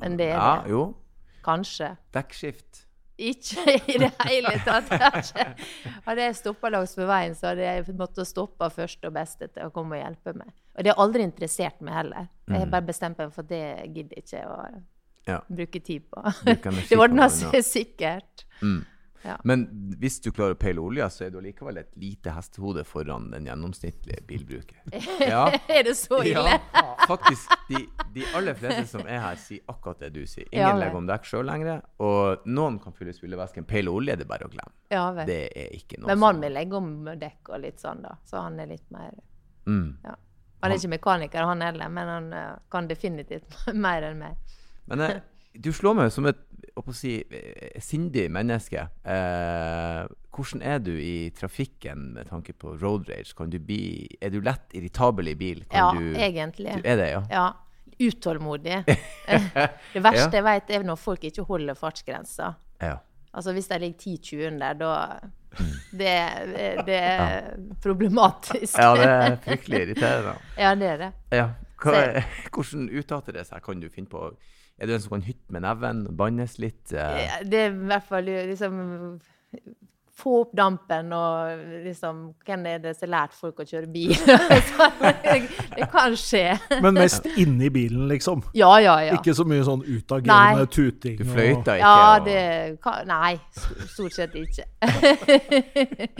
[0.00, 0.70] Men det er Ja, det.
[0.74, 0.84] jo.
[1.46, 1.96] Kanskje.
[2.14, 2.84] Dekkskift.
[3.18, 4.92] Ikke i det hele tatt.
[6.06, 9.66] Hadde jeg stoppa langs med veien, så hadde jeg måttet stoppe første og beste til
[9.66, 10.52] å komme og hjelpe meg.
[10.78, 12.28] Og det har aldri interessert meg heller.
[12.46, 13.64] Jeg har bare bestemt meg for at det
[13.96, 14.60] gidder jeg ikke å
[15.28, 15.40] Ja.
[15.48, 16.22] bruke tid på.
[16.88, 18.46] Det ordner seg sikkert.
[18.62, 18.84] Mm.
[19.24, 19.34] Ja.
[19.44, 19.64] Men
[19.98, 23.48] hvis du klarer å peile olja, så er du allikevel et lite hestehode foran den
[23.50, 24.78] gjennomsnittlige bilbruker.
[25.32, 26.54] Ja, er det så ille?
[26.54, 27.50] ja faktisk.
[27.68, 27.82] De,
[28.14, 30.46] de aller fleste som er her, sier akkurat det du sier.
[30.52, 31.82] Ingen legger om dekk sjøl lenger.
[32.04, 33.66] Og noen kan fylle spylevæsken.
[33.68, 34.74] Peile olje det er bare å glemme.
[34.94, 35.10] Ja.
[35.26, 38.14] Det er ikke noe Men mannen min legger om dekk og litt sånn, da.
[38.28, 39.12] Så han er litt mer
[39.66, 39.88] mm.
[40.06, 40.14] ja.
[40.62, 43.54] Han er ikke mekaniker, han heller, men han eh, kan definitivt
[43.86, 44.54] mer enn meg.
[44.90, 45.20] Men eh,
[45.54, 46.40] du slår meg som et
[46.94, 48.88] si, eh, sindig menneske.
[49.04, 50.02] Eh,
[50.34, 53.34] hvordan er du i trafikken med tanke på road rage?
[53.38, 55.64] Kan du bli, er du lett irritabel i bil?
[55.70, 56.74] Kan Ja, du, egentlig.
[56.78, 57.22] du er det, ja?
[57.30, 57.48] Ja.
[57.98, 58.84] Utålmodig.
[59.94, 62.54] det verste jeg vet, er når folk ikke holder fartsgrensa.
[62.82, 62.98] ja.
[63.34, 64.92] Altså hvis det ligger 10-20 under, da
[65.92, 66.12] det,
[66.86, 68.78] det er problematisk.
[68.78, 70.34] Ja, det er fryktelig irriterende.
[70.64, 71.10] Ja, det er det.
[71.32, 71.48] Ja.
[71.82, 72.22] Hva, Så-
[72.54, 73.62] hvordan uttaler det seg?
[73.62, 74.22] Kan du finne på
[74.78, 76.92] Er du en som kan hytte med neven, bannes litt?
[76.92, 77.16] eh?
[77.24, 78.76] Ja, Det er i hvert fall liksom
[80.18, 84.14] Få opp dampen og liksom Hvem er det som har lært folk å kjøre bil?
[85.28, 85.36] Det,
[85.76, 86.56] det kan skje.
[86.82, 88.42] Men mest inni bilen, liksom.
[88.56, 89.12] Ja, ja, ja.
[89.18, 90.70] Ikke så mye sånn utagerende Nei.
[90.72, 91.16] tuting.
[91.20, 91.84] Du fløyta ikke?
[91.84, 92.40] Ja, det
[92.82, 93.38] kan, Nei,
[93.92, 94.64] stort sett ikke.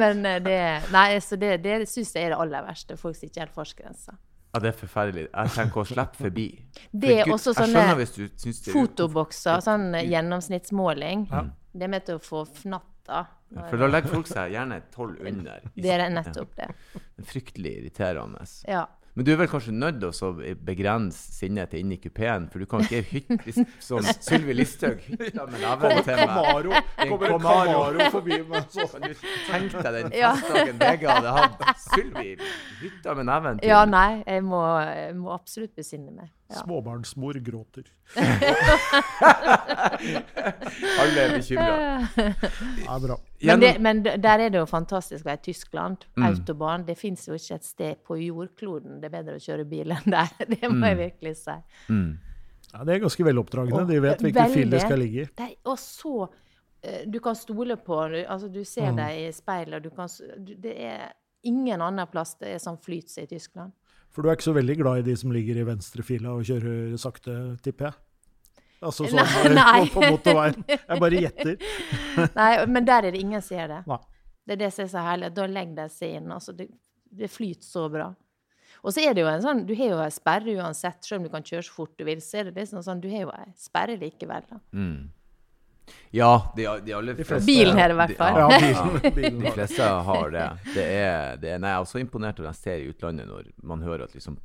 [0.00, 0.58] Men eh, det
[0.94, 2.96] Nei, så det, det syns jeg er det aller verste.
[2.98, 4.12] Folk som ikke helt fartsgrensa.
[4.48, 5.24] Ja, det er forferdelig.
[5.28, 6.46] Jeg tenker å slippe forbi.
[6.90, 11.18] Det er For Gud, også sånne skjønner hvis du syns det er Fotobokser, sånn gjennomsnittsmåling.
[11.28, 11.54] gjennomsnittsmåling.
[11.78, 13.24] Det er med til å få fnatta.
[13.54, 15.62] Ja, For da legger folk seg gjerne tolv under.
[15.74, 16.68] Det er nettopp det.
[16.92, 18.44] Ja, fryktelig irriterende.
[18.68, 18.84] Ja.
[19.18, 22.62] Men du er vel kanskje nødt til å begrense sinnet til inn i kupeen, for
[22.62, 25.00] du kan ikke hytte som Sylvi Listhaug.
[25.34, 28.06] Camaro, kommer en Camaro.
[28.14, 28.68] Forbi meg.
[28.70, 32.36] sånn Kan du tenke deg den festdagen VG hadde hatt Sylvi
[32.84, 33.72] hytta med neven til?
[33.72, 36.30] ja, nei, jeg må, jeg må absolutt besinne meg.
[36.48, 36.62] Ja.
[36.62, 37.84] Småbarnsmor gråter.
[40.98, 41.74] Alle er bekymra.
[42.16, 43.16] Det er bra.
[43.42, 46.06] Men, det, men der er det jo fantastisk å være i Tyskland.
[46.16, 46.24] Mm.
[46.30, 46.86] Autobahn.
[46.88, 50.08] Det fins jo ikke et sted på jordkloden det er bedre å kjøre bil enn
[50.14, 50.32] der.
[50.54, 50.84] Det må Mm.
[50.88, 51.56] jeg virkelig si.
[52.68, 53.84] Ja, det er ganske veloppdragne.
[53.88, 55.54] De vet hvilken fil de skal ligge i.
[55.68, 56.14] Og så
[56.82, 58.96] eh, Du kan stole på altså, du ser Mm.
[58.96, 60.08] dem i speilet, og du kan
[60.62, 61.12] Det er
[61.44, 63.72] ingen annen plass det er sånn flyt som i Tyskland.
[64.14, 66.96] For du er ikke så veldig glad i de som ligger i venstrefila og kjører
[67.00, 67.98] sakte, tipper jeg?
[68.78, 69.80] Altså sånn Nei, eh, nei.
[69.90, 70.62] på, på motorveien.
[70.70, 71.66] Jeg bare gjetter.
[72.38, 73.80] Nei, men der er det ingen som gjør det.
[73.90, 73.98] Nei.
[74.48, 75.30] Det er det som er så herlig.
[75.36, 76.30] Da legger de seg inn.
[76.32, 76.68] Altså, det,
[77.18, 78.06] det flyter så bra.
[78.78, 81.26] Og så er det jo en sånn, Du har jo ei sperre uansett, selv om
[81.26, 82.22] du kan kjøre så fort du vil.
[82.22, 84.46] så er det liksom sånn, Du har jo ei sperre likevel.
[84.48, 84.60] da.
[84.72, 85.08] Mm.
[86.14, 88.38] Ja, de, de aller fleste Bilen her i hvert fall.
[88.40, 90.46] Ja, Ja, bilen, bilen De fleste har det.
[90.74, 93.50] Det er, det er, nei, jeg er også imponert når jeg ser i utlandet når
[93.68, 94.38] man hører at liksom,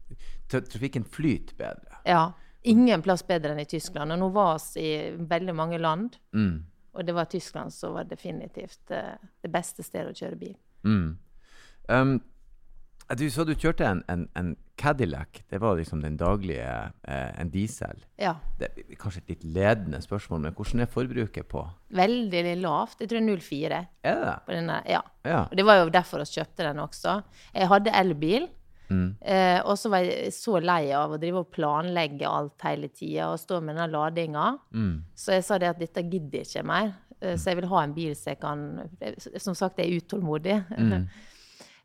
[0.51, 1.99] trafikken flyter bedre.
[2.09, 2.25] Ja.
[2.63, 4.11] Ingen plass bedre enn i Tyskland.
[4.15, 6.61] Og nå var vi i veldig mange land, Mm.
[6.93, 10.53] og det var Tyskland som var definitivt eh, det beste stedet å kjøre bil.
[10.87, 11.17] Mm.
[11.89, 12.13] Um,
[13.19, 15.43] du sa du kjørte en, en, en Cadillac.
[15.49, 16.69] Det var liksom den daglige
[17.03, 17.99] eh, en diesel.
[18.17, 18.33] Ja.
[18.59, 21.61] Det er kanskje et litt ledende spørsmål, men hvordan er forbruket på?
[21.93, 23.03] Veldig lavt.
[23.03, 24.81] Jeg tror 0,4 Er det på denne.
[24.89, 25.03] Ja.
[25.23, 25.45] Ja.
[25.45, 27.19] Og det var jo derfor vi kjøpte den også.
[27.53, 28.49] Jeg hadde elbil.
[28.89, 29.15] Mm.
[29.21, 33.31] Eh, og så var jeg så lei av å drive og planlegge alt hele tida
[33.31, 34.47] og stå med den ladinga.
[34.73, 34.95] Mm.
[35.15, 36.95] Så jeg sa det at dette gidder jeg ikke mer.
[37.19, 38.65] Eh, så jeg vil ha en bil som jeg kan
[39.37, 40.59] Som sagt, jeg er utålmodig.
[40.77, 41.05] Mm.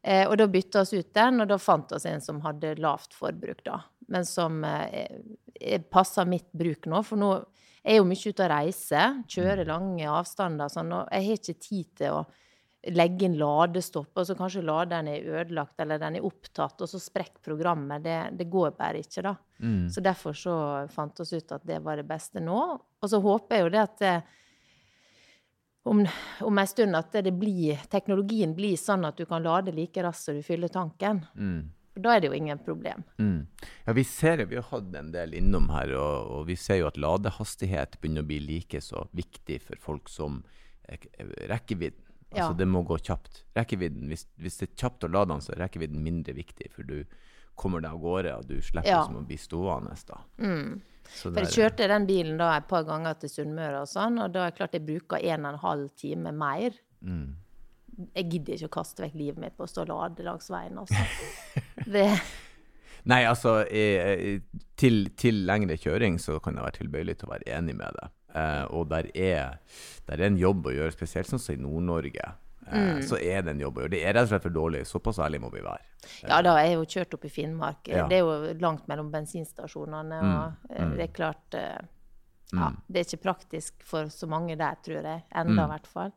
[0.02, 3.14] eh, og da bytta vi ut den, og da fant vi en som hadde lavt
[3.14, 3.80] forbruk, da.
[4.08, 7.02] Men som eh, passer mitt bruk nå.
[7.04, 7.32] For nå
[7.84, 9.70] er jeg jo mye ute og reiser, kjører Mm.
[9.72, 12.26] lange avstander, sånn, og jeg har ikke tid til å
[12.94, 17.00] legge inn ladestopp, og så kanskje laderen er ødelagt eller den er opptatt, og så
[17.02, 18.02] sprekker programmet.
[18.04, 19.34] Det, det går bare ikke, da.
[19.60, 19.88] Mm.
[19.90, 20.54] Så derfor så
[20.94, 22.60] fant vi ut at det var det beste nå.
[23.02, 24.14] Og så håper jeg jo det at det,
[25.88, 26.04] om,
[26.44, 30.28] om en stund at det blir, teknologien blir sånn at du kan lade like raskt
[30.28, 31.24] som du fyller tanken.
[31.34, 31.60] Mm.
[31.94, 33.02] For da er det jo ingen problem.
[33.18, 33.46] Mm.
[33.86, 36.90] Ja, vi ser vi har hatt en del innom her, og, og, vi ser jo
[36.90, 40.44] at ladehastighet begynner å bli like så viktig for folk som
[40.86, 41.08] eh,
[41.50, 42.04] rekkevidden.
[42.28, 42.58] Altså, ja.
[42.60, 43.42] det må gå kjapt.
[43.56, 46.84] Rekkevidden, hvis, hvis, det er kjapt å lade den, så er rekkevidden mindre viktig, for
[46.84, 47.00] du
[47.58, 49.02] kommer deg av gårde, og du slipper ja.
[49.06, 49.96] som å bli stående.
[50.08, 50.22] da.
[50.42, 50.78] Mm.
[51.08, 54.44] For jeg kjørte den bilen da et par ganger til Sunnmøre, og sånn, og da
[54.44, 56.76] er det klart jeg bruker en og en halv time mer.
[57.00, 57.30] Mm.
[58.14, 60.78] Jeg gidder ikke å kaste vekk livet mitt på å stå og lade langs veien.
[60.78, 61.06] altså.
[61.94, 62.04] Det...
[63.08, 63.62] Nei, altså
[64.76, 68.14] til, til, lengre kjøring så kan jeg være tilbøyelig til å være enig med deg.
[68.36, 69.78] Eh, og der er,
[70.10, 72.26] der er en jobb å gjøre, spesielt sånn som i Nord-Norge.
[72.72, 73.02] Eh, mm.
[73.02, 73.92] Så er det en jobb å gjøre.
[73.94, 74.82] Det er rett og slett for dårlig.
[74.88, 75.84] Såpass ærlig må vi være.
[76.22, 77.90] Ja, da er jeg jo kjørt opp i Finnmark.
[77.90, 78.06] Ja.
[78.10, 80.20] Det er jo langt mellom bensinstasjonene.
[80.22, 80.32] Mm.
[80.34, 80.94] og eh, mm.
[80.98, 81.78] det er klart eh,
[82.48, 82.78] ja, mm.
[82.86, 85.24] Det er ikke praktisk for så mange der, tror jeg.
[85.28, 85.74] Enda, i mm.
[85.74, 86.14] hvert fall.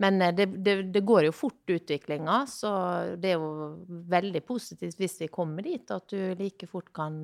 [0.00, 2.40] Men det, det, det, går jo fort, utviklinga.
[2.50, 2.70] Så
[3.20, 7.20] det er jo veldig positivt hvis vi kommer dit at du like fort kan,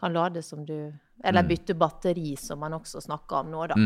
[0.00, 0.92] kan lade som du
[1.24, 1.48] Eller mm.
[1.48, 3.78] bytte batteri, som man også snakker om nå, da.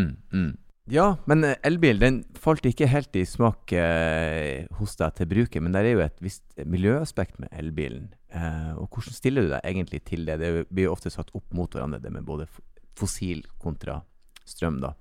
[0.90, 5.62] Ja, men eh, elbil den falt ikke helt i smak eh, hos deg til bruket.
[5.62, 8.08] Men det er jo et visst miljøaspekt med elbilen.
[8.34, 10.40] Eh, og hvordan stiller du deg egentlig til det?
[10.42, 12.48] Det blir jo ofte satt opp mot hverandre, det med både
[12.98, 14.00] fossil kontra
[14.48, 14.96] strøm, da.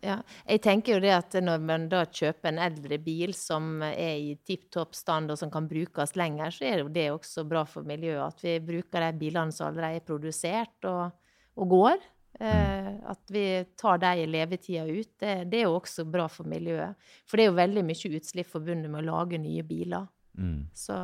[0.00, 0.16] Ja,
[0.48, 4.30] jeg tenker jo det at når man da kjøper en eldre bil som er i
[4.48, 7.84] tipp topp stand og som kan brukes lenger, så er jo det også bra for
[7.86, 11.12] miljøet at vi bruker de bilene som allerede er produsert og,
[11.60, 12.08] og går.
[12.40, 13.00] Mm.
[13.10, 13.44] At vi
[13.80, 16.96] tar de i levetida ut, det, det, er jo også bra for miljøet.
[17.28, 20.06] For det er jo veldig mye utslipp forbundet med å lage nye biler.
[20.38, 20.62] Mm.
[20.76, 20.96] Så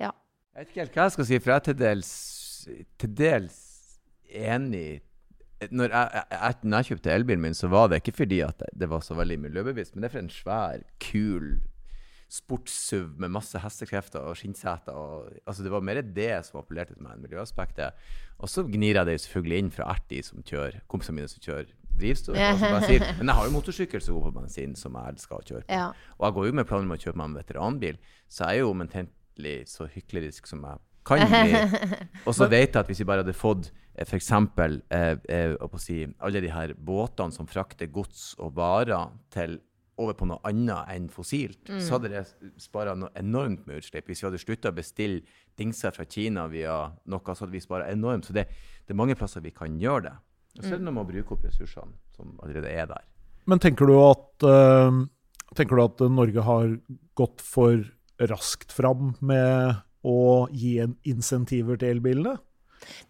[0.00, 0.12] ja.
[0.54, 2.12] Jeg vet ikke helt hva jeg skal si, for jeg er til dels,
[3.02, 3.58] til dels
[4.34, 4.86] enig
[5.70, 8.88] når jeg, jeg, når jeg kjøpte elbilen min, så var det ikke fordi at det
[8.90, 11.46] var så veldig miljøbevisst, men det er for en svær, kul
[12.34, 14.96] sports-SUV med masse hestekrefter og skinnseter.
[15.46, 17.98] Altså det var mer det som appellerte til meg enn miljøaspektet.
[18.42, 21.70] Og så gnir jeg det selvfølgelig inn fra Erti, som kjører, kompisene mine som kjører
[22.00, 22.38] drivstoff.
[22.38, 25.66] Altså Men jeg har jo motorsykkel som går på bensin, som jeg elsker å kjøre
[25.68, 25.78] på.
[25.78, 25.92] Ja.
[26.18, 28.64] Og jeg går jo med planer om å kjøpe meg en veteranbil, så jeg er
[28.64, 31.58] jo omtrentlig så hyklerisk som jeg kan bli.
[32.26, 34.30] Og så vet jeg at hvis vi bare hadde fått eh, f.eks.
[34.32, 39.60] Eh, eh, si, alle de her båtene som frakter gods og varer til
[40.00, 41.80] over på noe annet enn fossilt, mm.
[41.82, 42.22] så hadde det
[42.62, 44.08] spara enormt med utslipp.
[44.10, 45.22] Hvis vi hadde slutta å bestille
[45.58, 46.76] dingser fra Kina via
[47.10, 48.28] noe, så hadde vi spara enormt.
[48.28, 48.46] Så det,
[48.84, 50.14] det, er mange plasser vi kan gjøre det.
[50.54, 53.04] Og så er det noe med å bruke opp ressursene som allerede er der.
[53.50, 55.02] Men tenker du at, uh,
[55.58, 56.76] tenker du at Norge har
[57.18, 57.82] gått for
[58.30, 60.76] raskt fram med å gi
[61.10, 62.36] insentiver til elbilene?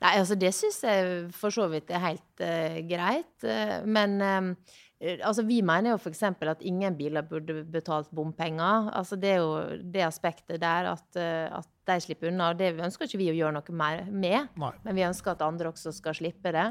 [0.03, 3.35] Nei, altså det syns jeg for så vidt er helt uh, greit.
[3.44, 4.77] Uh, men uh,
[5.24, 6.22] altså, vi mener jo f.eks.
[6.24, 8.90] at ingen biler burde betalt bompenger.
[8.96, 12.50] Altså, det er jo det aspektet der at, eh, at de slipper unna.
[12.50, 14.74] og Det ønsker ikke vi å gjøre noe mer med, Nei.
[14.84, 16.68] men vi ønsker at andre også skal slippe det.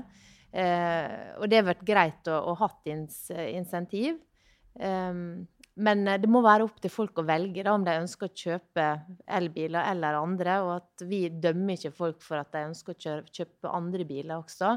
[0.53, 4.21] Eh, og det har vært greit å, å hatt ins, insentiv.
[4.73, 8.37] Um, men det må være opp til folk å velge da, om de ønsker å
[8.37, 8.85] kjøpe
[9.37, 10.59] elbiler eller andre.
[10.61, 14.75] Og at vi dømmer ikke folk for at de ønsker å kjøpe andre biler også.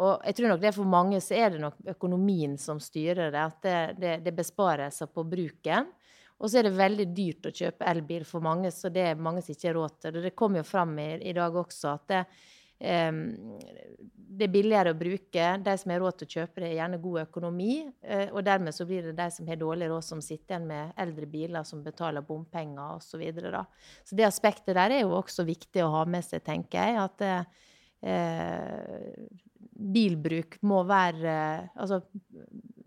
[0.00, 3.40] Og jeg tror nok det for mange så er det nok økonomien som styrer det.
[3.40, 5.90] At det, det, det besparelser på bruken.
[6.40, 9.42] Og så er det veldig dyrt å kjøpe elbil for mange, så det er mange
[9.44, 10.22] som ikke har råd til det.
[10.24, 12.20] Det kom jo fram i, i dag også at det,
[13.12, 13.18] um,
[14.14, 15.50] det, er billigere å bruke.
[15.60, 17.74] De som har råd til å kjøpe det, er gjerne god økonomi.
[18.00, 20.96] Uh, og dermed så blir det de som har dårlig råd, som sitter igjen med
[21.04, 23.10] eldre biler som betaler bompenger osv.
[23.10, 23.66] Så, videre,
[24.08, 27.04] så det aspektet der er jo også viktig å ha med seg, tenker jeg.
[27.04, 27.36] at det,
[28.08, 29.49] uh,
[29.80, 31.34] bilbruk må være
[31.74, 32.02] Altså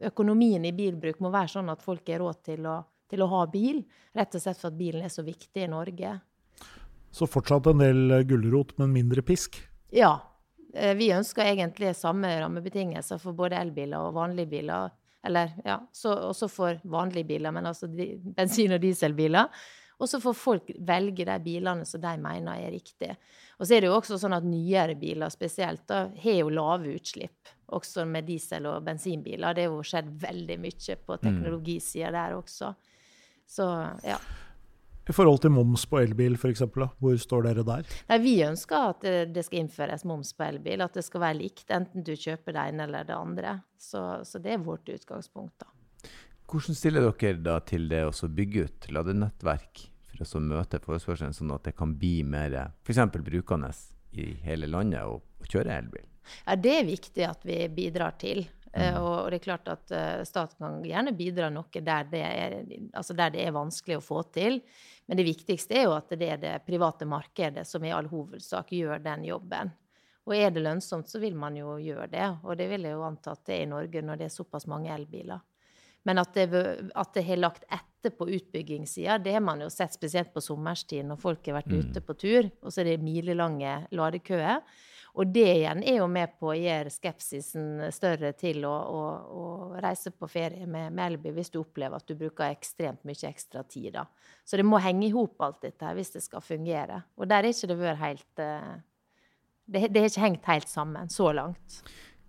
[0.04, 2.78] økonomien i bilbruk må være sånn at folk har råd til å,
[3.10, 3.82] til å ha bil.
[4.18, 6.18] Rett og slett for at bilen er så viktig i Norge.
[7.14, 9.62] Så fortsatt en del gulrot, men mindre pisk?
[9.94, 10.16] Ja.
[10.74, 14.92] Eh, vi ønsker egentlig samme rammebetingelser for både elbiler og vanlige biler.
[15.24, 19.48] Eller ja, også for vanlige biler, men altså bensin- og dieselbiler.
[20.02, 23.18] Og så får folk velge de bilene som de mener er riktige.
[23.60, 26.96] Og så er det jo også sånn at nyere biler spesielt da, har jo lave
[26.98, 27.54] utslipp.
[27.74, 29.56] Også med diesel- og bensinbiler.
[29.56, 31.22] Det har jo skjedd veldig mye på mm.
[31.24, 32.74] teknologisida der også.
[33.50, 33.68] Så
[34.06, 34.18] ja.
[35.04, 37.88] I forhold til moms på elbil, f.eks., hvor står dere der?
[38.08, 40.86] Nei, vi ønsker at det skal innføres moms på elbil.
[40.86, 43.58] At det skal være likt, enten du kjøper det ene eller det andre.
[43.76, 45.58] Så, så det er vårt utgangspunkt.
[45.60, 45.73] da.
[46.54, 51.54] Hvordan stiller dere da til det å bygge ut ladenettverk for å møte forespørselen, sånn
[51.56, 52.54] at det kan bli mer
[52.86, 53.00] f.eks.
[53.16, 53.72] brukende
[54.14, 55.16] i hele landet å
[55.50, 56.04] kjøre elbil?
[56.46, 58.44] Ja, Det er viktig at vi bidrar til.
[58.74, 59.00] Mm.
[59.00, 62.56] Og, og, det er klart at uh, staten kan gjerne bidra noe der det, er,
[62.94, 64.60] altså der det er vanskelig å få til.
[65.10, 68.76] Men det viktigste er jo at det er det private markedet som i all hovedsak
[68.78, 69.74] gjør den jobben.
[70.30, 72.30] Og er det lønnsomt, så vil man jo gjøre det.
[72.46, 74.70] Og det vil jeg jo anta at det er i Norge når det er såpass
[74.70, 75.42] mange elbiler.
[76.04, 76.64] Men at det,
[76.96, 81.06] at det har lagt etter på utbyggingssida, det har man jo sett spesielt på sommerstid
[81.08, 81.78] når folk har vært mm.
[81.80, 84.60] ute på tur, og så er det milelange ladekøer.
[85.14, 89.44] Og det igjen er jo med på å gjøre skepsisen større til å, å, å
[89.84, 93.62] reise på ferie med, med elbil hvis du opplever at du bruker ekstremt mye ekstra
[93.62, 93.92] tid.
[94.00, 94.08] da.
[94.42, 97.04] Så det må henge i hop alt dette her hvis det skal fungere.
[97.22, 98.44] Og der er ikke det vært helt
[99.64, 101.78] det, det har ikke hengt helt sammen så langt.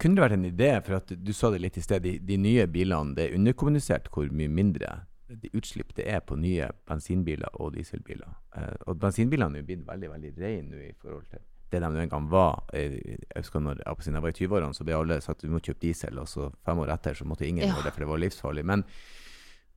[0.00, 2.38] Kunne det vært en idé, for at du sa det litt i sted, de, de
[2.40, 7.56] nye bilene, det er underkommunisert hvor mye mindre de utslipp det er på nye bensinbiler
[7.62, 8.30] og dieselbiler.
[8.58, 11.42] Eh, og bensinbilene er blitt veldig veldig rene i forhold til
[11.74, 12.64] det de en gang var.
[12.72, 15.62] Eh, jeg husker når jeg var i 20-årene, så ble alle sagt at du må
[15.62, 17.72] kjøpe diesel, og så fem år etter så måtte ingen ja.
[17.72, 18.66] gjøre det, for det var livsfarlig.
[18.70, 18.84] Men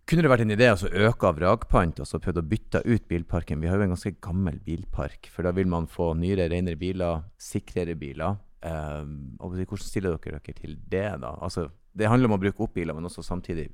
[0.07, 3.07] kunne det vært en idé å øke av vrakpant og så prøvd å bytte ut
[3.09, 3.59] bilparken?
[3.63, 7.25] Vi har jo en ganske gammel bilpark, for da vil man få nyere, renere biler,
[7.41, 8.37] sikrere biler.
[8.67, 11.09] Um, hvordan stiller dere dere til det?
[11.23, 11.33] da?
[11.41, 13.69] Altså, det handler om å bruke opp biler, men også samtidig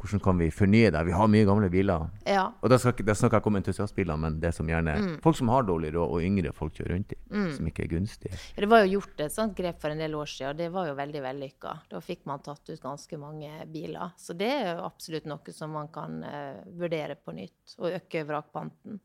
[0.00, 1.00] hvordan kan vi fornye det?
[1.04, 2.06] Vi har mye gamle biler.
[2.24, 2.46] Ja.
[2.64, 5.10] Og da snakker, da snakker jeg ikke om entusiastbiler, men det som gjerne mm.
[5.24, 7.50] folk som har dårlig råd, og yngre folk kjører rundt i, mm.
[7.58, 8.38] som ikke er gunstige.
[8.54, 10.70] Ja, det var jo gjort et sånt grep for en del år siden, og det
[10.72, 11.74] var jo veldig vellykka.
[11.92, 14.16] Da fikk man tatt ut ganske mange biler.
[14.20, 18.24] Så det er jo absolutt noe som man kan uh, vurdere på nytt, og øke
[18.28, 19.02] vrakpanten.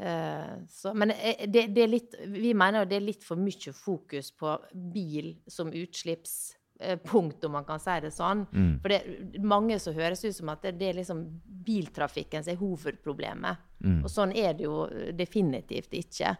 [0.00, 3.36] Uh, så, men eh, det, det, er litt, vi mener jo det er litt for
[3.36, 6.38] mye fokus på bil som utslipps
[6.82, 8.46] Eh, punkt, om man kan si det sånn.
[8.56, 8.68] Mm.
[8.80, 11.18] For det er mange som høres ut som at det, det er liksom
[11.66, 13.66] biltrafikken som er hovedproblemet.
[13.84, 13.98] Mm.
[14.00, 16.32] Og sånn er det jo definitivt ikke.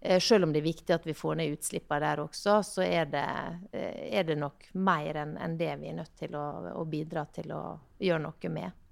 [0.00, 3.08] Eh, selv om det er viktig at vi får ned utslippene der også, så er
[3.14, 3.24] det,
[3.72, 6.44] eh, er det nok mer enn en det vi er nødt til å,
[6.76, 7.62] å, bidra til å
[8.04, 8.84] gjøre noe med.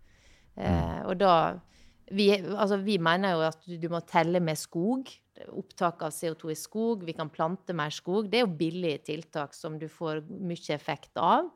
[0.57, 0.64] Mm.
[0.64, 1.35] Eh, og da
[2.11, 5.11] vi, altså, vi, mener jo at du, må telle med skog
[5.53, 8.31] opptak av CO2 i skog, vi kan plante mer skog.
[8.31, 11.51] Det er jo billige tiltak som du får mye effekt av.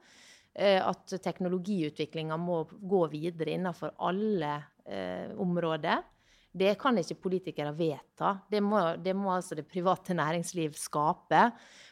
[0.52, 6.02] Eh, at teknologiutviklinga må gå videre innenfor alle eh, områder.
[6.50, 8.34] Det kan ikke politikere vedta.
[8.50, 11.44] Det må, det må, altså det private næringsliv skape.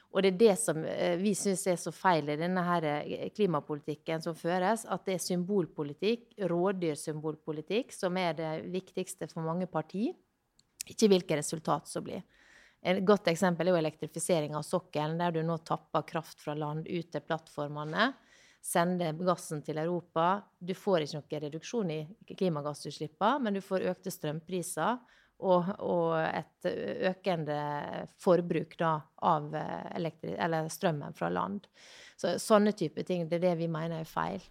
[0.09, 3.27] Og det er det som eh, vi syns er så feil i denne her eh,
[3.37, 9.68] klimapolitikken som føres, at det er symbolpolitikk, rådyr symbolpolitikk, som er det viktigste for mange
[9.68, 10.16] partier
[10.88, 12.25] ikke hvilke resultat som blir.
[12.79, 16.87] Et godt eksempel er jo elektrifisering av sokkelen, der du nå tapper kraft fra land
[16.87, 18.12] ut til plattformene.
[18.64, 20.44] Sender gassen til Europa.
[20.59, 22.01] Du får ikke noen reduksjon i
[22.35, 24.99] klimagassutslippene, men du får økte strømpriser
[25.38, 26.68] og, og et
[27.11, 27.59] økende
[28.18, 29.55] forbruk da, av
[30.72, 31.66] strømmen fra land.
[32.18, 34.42] Så, sånne type ting, det er det vi mener er feil.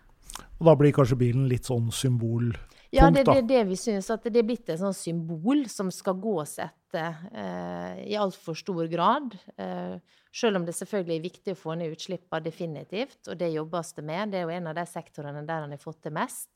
[0.60, 2.54] Og da blir kanskje bilen litt sånn symbol
[2.89, 4.10] ja, det er det, det, vi syns.
[4.13, 8.88] At det er blitt et sånn symbol som skal gås etter eh, i altfor stor
[8.91, 9.36] grad.
[9.60, 9.97] Eh,
[10.32, 14.06] selv om det selvfølgelig er viktig å få ned utslippene definitivt, og det jobbes det
[14.08, 14.32] med.
[14.32, 16.50] Det er jo en av de sektorene der han har fått det mest.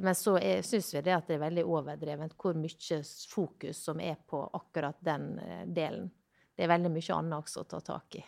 [0.00, 4.16] Men så syns vi det at det er veldig overdrevent hvor mye fokus som er
[4.28, 6.08] på akkurat den eh, delen.
[6.56, 8.22] Det er veldig mye annet også å ta tak i.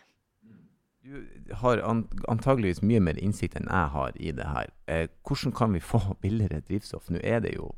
[1.04, 4.70] Du har antageligvis mye mer innsikt enn jeg har i det her.
[4.88, 7.10] Eh, hvordan kan vi få billigere drivstoff?
[7.12, 7.72] Nå er det jo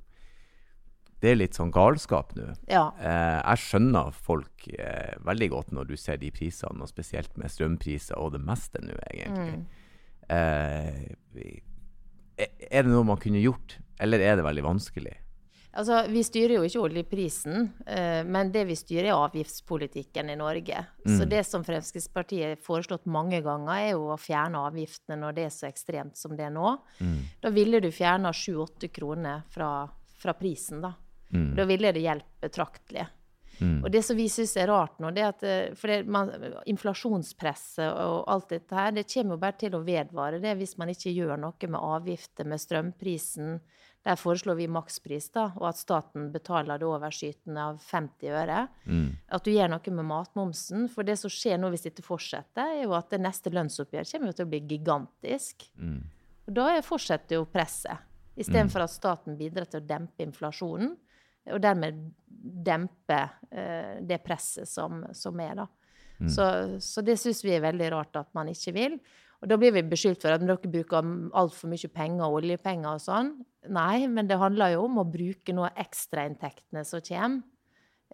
[1.22, 2.50] det er litt sånn galskap nå.
[2.68, 2.90] Ja.
[3.00, 7.50] Eh, jeg skjønner folk eh, veldig godt når du ser de prisene, og spesielt med
[7.50, 9.56] strømpriser og det meste nå, egentlig.
[9.56, 9.64] Mm.
[10.36, 11.00] Eh,
[12.36, 15.14] er det noe man kunne gjort, eller er det veldig vanskelig?
[15.76, 20.84] Altså, Vi styrer jo ikke oljeprisen, uh, men det vi styrer, er avgiftspolitikken i Norge.
[21.04, 21.16] Mm.
[21.18, 25.46] Så det som Fremskrittspartiet har foreslått mange ganger, er jo å fjerne avgiftene når det
[25.48, 26.78] er så ekstremt som det er nå.
[27.00, 27.18] Mm.
[27.44, 29.70] Da ville du fjerna 7-8 kroner fra,
[30.16, 30.94] fra, prisen, da.
[31.34, 31.52] Mm.
[31.58, 33.04] Da ville det hjelpe betraktelig.
[33.58, 33.78] Mm.
[33.84, 36.32] Og det som vi syns er rart nå, det er at eh, for det, man,
[36.68, 40.92] inflasjonspresset og alt dette her, det kommer jo bare til å vedvare det hvis man
[40.92, 43.58] ikke gjør noe med avgifter, med strømprisen,
[44.06, 48.60] der foreslår vi makspris, da, og at staten betaler det overskytende av 50 øre.
[48.86, 49.08] Mm.
[49.34, 50.84] At du gjør noe med matmomsen.
[50.92, 54.36] For det som skjer nå hvis dette fortsetter, er jo at det neste lønnsoppgjør kommer
[54.36, 55.66] til å bli gigantisk.
[55.74, 56.04] Mm.
[56.46, 58.06] Og da fortsetter jo presset.
[58.36, 58.86] Istedenfor mm.
[58.86, 60.94] at staten bidrar til å dempe inflasjonen,
[61.52, 61.98] og dermed
[62.66, 63.18] dempe
[63.50, 65.66] eh, det presset som, som er, da.
[66.18, 66.28] Mm.
[66.32, 66.46] Så,
[66.80, 68.98] så, det syns vi er veldig rart at man ikke vil.
[69.42, 73.34] Og da blir vi beskyldt for at dere bruker altfor mye penger, oljepenger og sånn.
[73.76, 77.42] Nei, men det handler jo om å bruke noe av ekstrainntektene som kommer,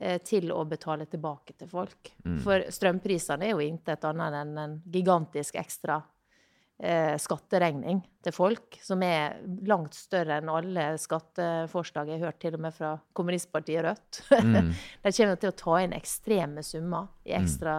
[0.00, 2.10] eh, til å betale tilbake til folk.
[2.24, 2.40] Mm.
[2.42, 6.00] For strømprisene er jo intet annet enn en gigantisk ekstra
[7.22, 9.36] skatteregning til folk, som er
[9.70, 14.22] langt større enn alle skatteforslag jeg har hørt, til og med fra kommunistpartiet Rødt.
[14.42, 14.72] Mm.
[15.04, 17.38] De kommer til å ta inn ekstreme summer i mm.
[17.38, 17.76] ekstra,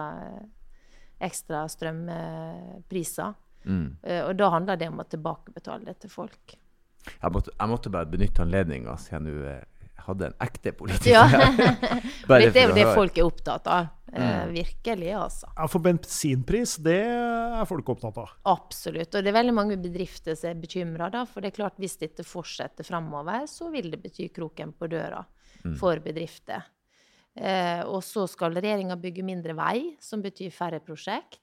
[1.28, 3.36] ekstra strømpriser.
[3.64, 3.86] Mm.
[4.00, 6.56] Uh, og da handler det om å tilbakebetale det til folk.
[7.04, 9.64] Jeg måtte, jeg måtte bare benytte anledninga siden du eh,
[10.06, 11.12] hadde en ekte politiker.
[11.14, 11.26] Ja.
[12.28, 13.92] det er jo det folk er opptatt av.
[14.14, 14.52] Mm.
[14.54, 15.48] virkelig, altså.
[15.56, 18.36] Ja, For bensinpris, det er folk opptatt av?
[18.46, 19.10] Absolutt.
[19.10, 21.08] Og det er veldig mange bedrifter som er bekymra.
[21.26, 25.24] For det er klart, hvis dette fortsetter framover, så vil det bety kroken på døra
[25.64, 25.74] mm.
[25.80, 26.62] for bedrifter.
[27.34, 31.40] Eh, og så skal regjeringa bygge mindre vei, som betyr færre prosjekt.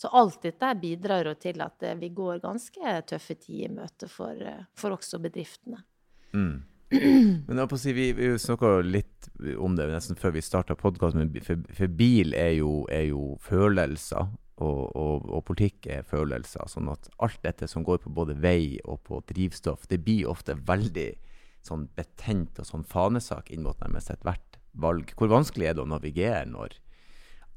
[0.00, 4.08] Så alt dette bidrar jo til at eh, vi går ganske tøffe tider i møte
[4.08, 5.82] for, eh, for også bedriftene.
[6.32, 6.60] Mm.
[7.46, 9.28] Men jeg si, vi, vi snakka litt
[9.62, 14.32] om det nesten før vi starta podkasten, for, for, bil er jo, er jo følelser.
[14.60, 16.66] Og, og, og, politikk er følelser.
[16.68, 20.58] Sånn at alt dette som går på både vei og på drivstoff, det blir ofte
[20.68, 21.08] veldig
[21.64, 25.14] sånn betent og sånn fanesak inn mot nærmest ethvert valg.
[25.16, 26.76] Hvor vanskelig er det å navigere når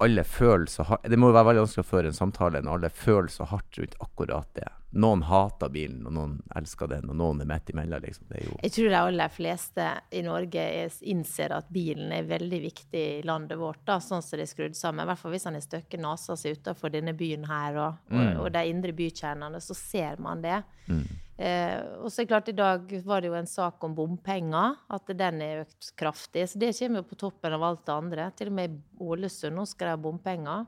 [0.01, 2.79] alle føler så hardt Det må jo være veldig vanskelig å føre en samtale når
[2.79, 7.17] alle føler så hardt rundt akkurat det noen hater bilen, og noen elsker den, og
[7.17, 8.03] noen er midt imellom.
[8.03, 8.27] Liksom.
[8.61, 10.65] Jeg tror de aller fleste i Norge
[11.09, 14.77] innser at bilen er veldig viktig i landet vårt, da, sånn som det er skrudd
[14.77, 15.03] sammen.
[15.03, 18.21] I hvert fall hvis han er støkket nasa seg utenfor denne byen her og, mm.
[18.21, 20.61] og, og, de indre bykjernene, så ser man det.
[20.85, 21.07] Mm.
[21.33, 24.75] Eh, og så er det klart, i dag var det jo en sak om bompenger,
[24.93, 26.45] at den er økt kraftig.
[26.49, 28.29] Så det kommer jo på toppen av alt det andre.
[28.37, 30.65] Til og med i Ålesund nå skal de ha bompenger.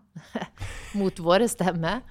[1.00, 2.02] Mot våre stemmer.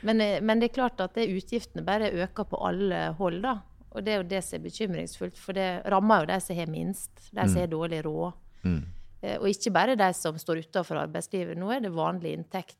[0.00, 3.58] Men, eh, men, det er klart at det utgiftene bare øker på alle hold, da.
[3.92, 6.70] Og det er jo det som er bekymringsfullt, for det rammer jo de som har
[6.70, 7.12] minst.
[7.30, 7.60] De som mm.
[7.60, 8.44] har dårlig råd.
[8.64, 8.82] Mm.
[9.20, 11.58] Eh, og ikke bare de som står utenfor arbeidslivet.
[11.58, 12.78] Nå er det vanlig inntekt,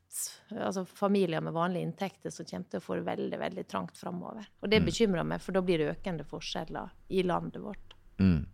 [0.55, 4.47] altså familier med vanlige inntekter som kommer til å få det veldig veldig trangt framover.
[4.63, 4.87] Og det mm.
[4.87, 7.97] bekymrer meg, for da blir det økende forskjeller i landet vårt.
[8.23, 8.45] Mm.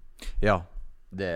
[0.41, 0.59] Ja,
[1.13, 1.31] det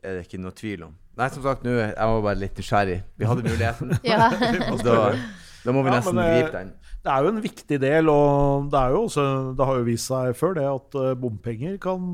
[0.00, 0.96] er det ikke noe tvil om.
[1.20, 2.96] Nei, som sagt, nå, jeg var bare litt nysgjerrig.
[3.20, 3.92] Vi hadde muligheten.
[4.14, 4.30] ja.
[4.86, 6.72] da, da, må vi nesten ja, det, gripe den.
[7.00, 9.26] Det er jo en viktig del, og det, er jo også,
[9.58, 12.08] det har jo vist seg før det at eh, bompenger kan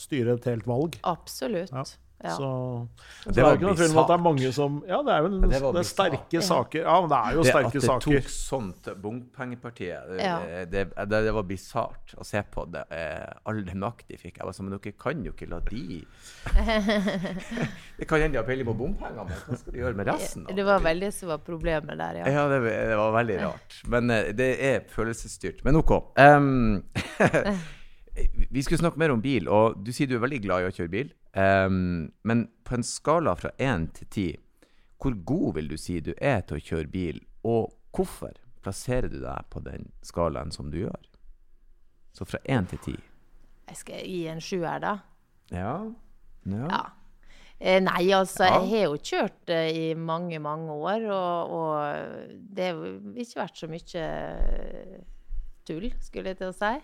[0.00, 0.96] styre et helt valg.
[1.08, 1.72] Absolutt.
[1.72, 1.84] Ja.
[2.24, 2.30] Ja.
[2.32, 2.88] Så,
[3.24, 5.26] så det, er ikke noe tvil om at det er mange som Ja, det er
[5.26, 6.80] jo det, det er sterke saker.
[6.86, 7.92] Ja, men det er jo det, sterke saker.
[7.92, 10.38] At det tok sånt bompengepartiet, ja.
[10.72, 12.64] det, det, var bisart å se på.
[12.72, 14.40] det eh, All den makt de fikk.
[14.40, 16.00] Jeg var sånn, Men dere kan jo ikke la de
[18.00, 20.48] Det kan hende de har peiling på bompenger, men hva skal de gjøre med resten?
[20.56, 22.34] Det var veldig som var problemet der, ja.
[22.38, 22.60] Ja, det,
[22.96, 23.80] var veldig rart.
[23.92, 25.60] Men eh, det er følelsesstyrt.
[25.68, 25.98] Men OK.
[26.16, 26.80] Um,
[28.50, 30.74] vi skulle snakke mer om bil, og du sier du er veldig glad i å
[30.74, 31.12] kjøre bil.
[31.36, 34.26] Um, men på en skala fra én til ti,
[35.02, 38.32] hvor god vil du si du er til å kjøre bil, og hvorfor
[38.64, 41.10] plasserer du deg på den skalaen som du gjør?
[42.16, 42.96] Så fra én til ti.
[43.68, 44.94] Jeg skal gi en sjuer, da.
[45.52, 45.74] Ja.
[46.48, 46.70] ja.
[46.70, 46.84] ja.
[47.56, 48.56] Eh, nei, altså, ja.
[48.60, 52.82] jeg har jo kjørt uh, i mange, mange år, og, og, det har
[53.16, 54.08] ikke vært så mye
[55.66, 56.76] tull, skulle jeg til å si.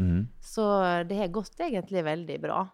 [0.00, 0.26] Mm.
[0.40, 0.66] Så
[1.08, 2.64] det har gått egentlig veldig bra.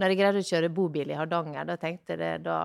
[0.00, 2.58] Når jeg greide å kjøre bobil i Hardanger, da tenkte jeg det da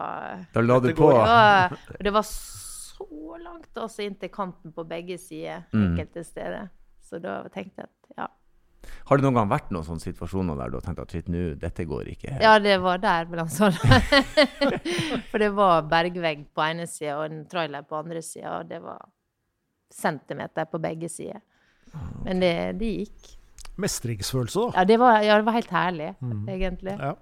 [0.53, 1.09] Da la du på?
[1.11, 1.67] Ja,
[1.99, 3.07] det var så
[3.41, 5.99] langt altså inn til kanten på begge sider mm.
[6.23, 6.69] steder.
[7.03, 8.29] Så da tenkte jeg at ja.
[9.09, 11.83] Har det noen gang vært noen sånne situasjoner der du har tenkt at nå, dette
[11.87, 12.31] går ikke?
[12.37, 12.45] helt?
[12.45, 14.89] Ja, det var der, blant annet.
[15.27, 18.79] For det var bergvegg på ene sida og en trailer på andre sida, og det
[18.83, 19.03] var
[19.93, 21.43] centimeter på begge sider.
[21.97, 22.27] Ah, okay.
[22.27, 23.33] Men det, det gikk
[23.77, 24.79] mestringsfølelse, da.
[24.79, 26.45] Ja, det var, ja, det var helt herlig, mm.
[26.49, 26.95] egentlig.
[26.97, 27.13] Ja.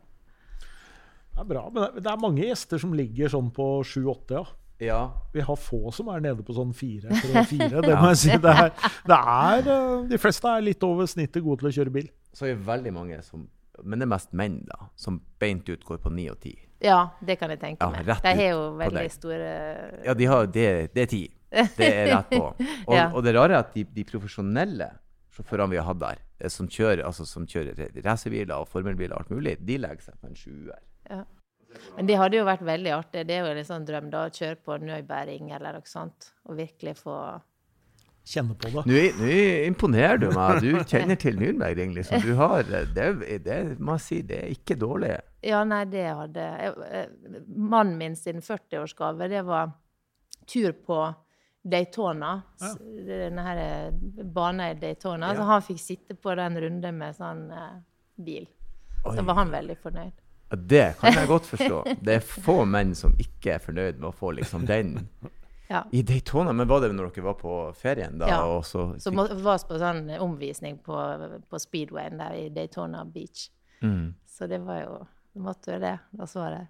[1.36, 1.64] Det er bra.
[1.74, 4.46] Men det er mange gjester som ligger sånn på 7-8, ja.
[4.84, 5.00] Ja.
[5.32, 7.82] Vi har få som er nede på sånn 4-3-4.
[7.88, 8.32] Det må jeg si.
[8.44, 8.72] Det er,
[9.08, 12.10] det er, eh, de fleste er litt over snittet gode til å kjøre bil.
[12.36, 13.48] Så er det veldig mange som
[13.84, 14.90] Men det er mest menn, da.
[15.00, 16.60] Som beint ut går på 9 og 10.
[16.84, 18.08] Ja, det kan jeg tenke meg.
[18.08, 19.50] de har jo veldig store
[20.06, 21.35] Ja, de har, det, det er 10.
[21.80, 22.52] Det er rett på.
[22.90, 23.08] Og, ja.
[23.12, 24.92] og det rare er at de, de profesjonelle
[25.36, 29.26] sjåførene vi har hatt der, eh, som kjører, altså, som kjører racerbiler og formelbiler og
[29.26, 30.78] alt mulig, de legger seg på en sjuer.
[31.10, 31.24] Ja.
[31.98, 33.26] Men det hadde jo vært veldig artig.
[33.28, 36.56] Det er jo en sånn drøm da, å kjøre på Nøybæring eller noe sånt, og
[36.62, 37.18] virkelig få
[38.26, 38.82] Kjenne på det.
[38.90, 39.28] Nå,
[39.68, 40.64] imponerer du meg.
[40.64, 42.24] Du kjenner til Nürnbergring, liksom.
[42.26, 43.10] Du har, det,
[43.46, 45.12] det må jeg si, det er ikke dårlig.
[45.46, 47.12] Ja, nei, det hadde eh,
[47.46, 49.76] Mannen min sin 40-årsgave, det var
[50.50, 50.98] tur på
[51.66, 52.42] Daytona.
[52.62, 52.74] Ja.
[53.08, 53.94] Denne her eh,
[54.24, 55.32] banen i Daytona.
[55.34, 55.40] Ja.
[55.40, 57.80] Så han fikk sitte på den runden med sånn uh,
[58.22, 58.46] bil.
[59.06, 59.16] Oi.
[59.16, 60.22] Så var han veldig fornøyd.
[60.52, 61.80] Ja, det kan jeg godt forstå.
[62.06, 65.00] Det er få menn som ikke er fornøyd med å få liksom den
[65.68, 65.80] Ja.
[65.98, 68.28] I Daytona, men var det når dere var på ferien da?
[68.30, 68.44] Ja.
[68.46, 71.00] Og så, Så må, var vi på sånn omvisning på,
[71.50, 73.48] på Speedwayen der i Daytona Beach.
[73.82, 74.14] mm.
[74.30, 75.00] Så det var jo
[75.42, 75.98] måtte jo det.
[76.12, 76.66] Da så var det.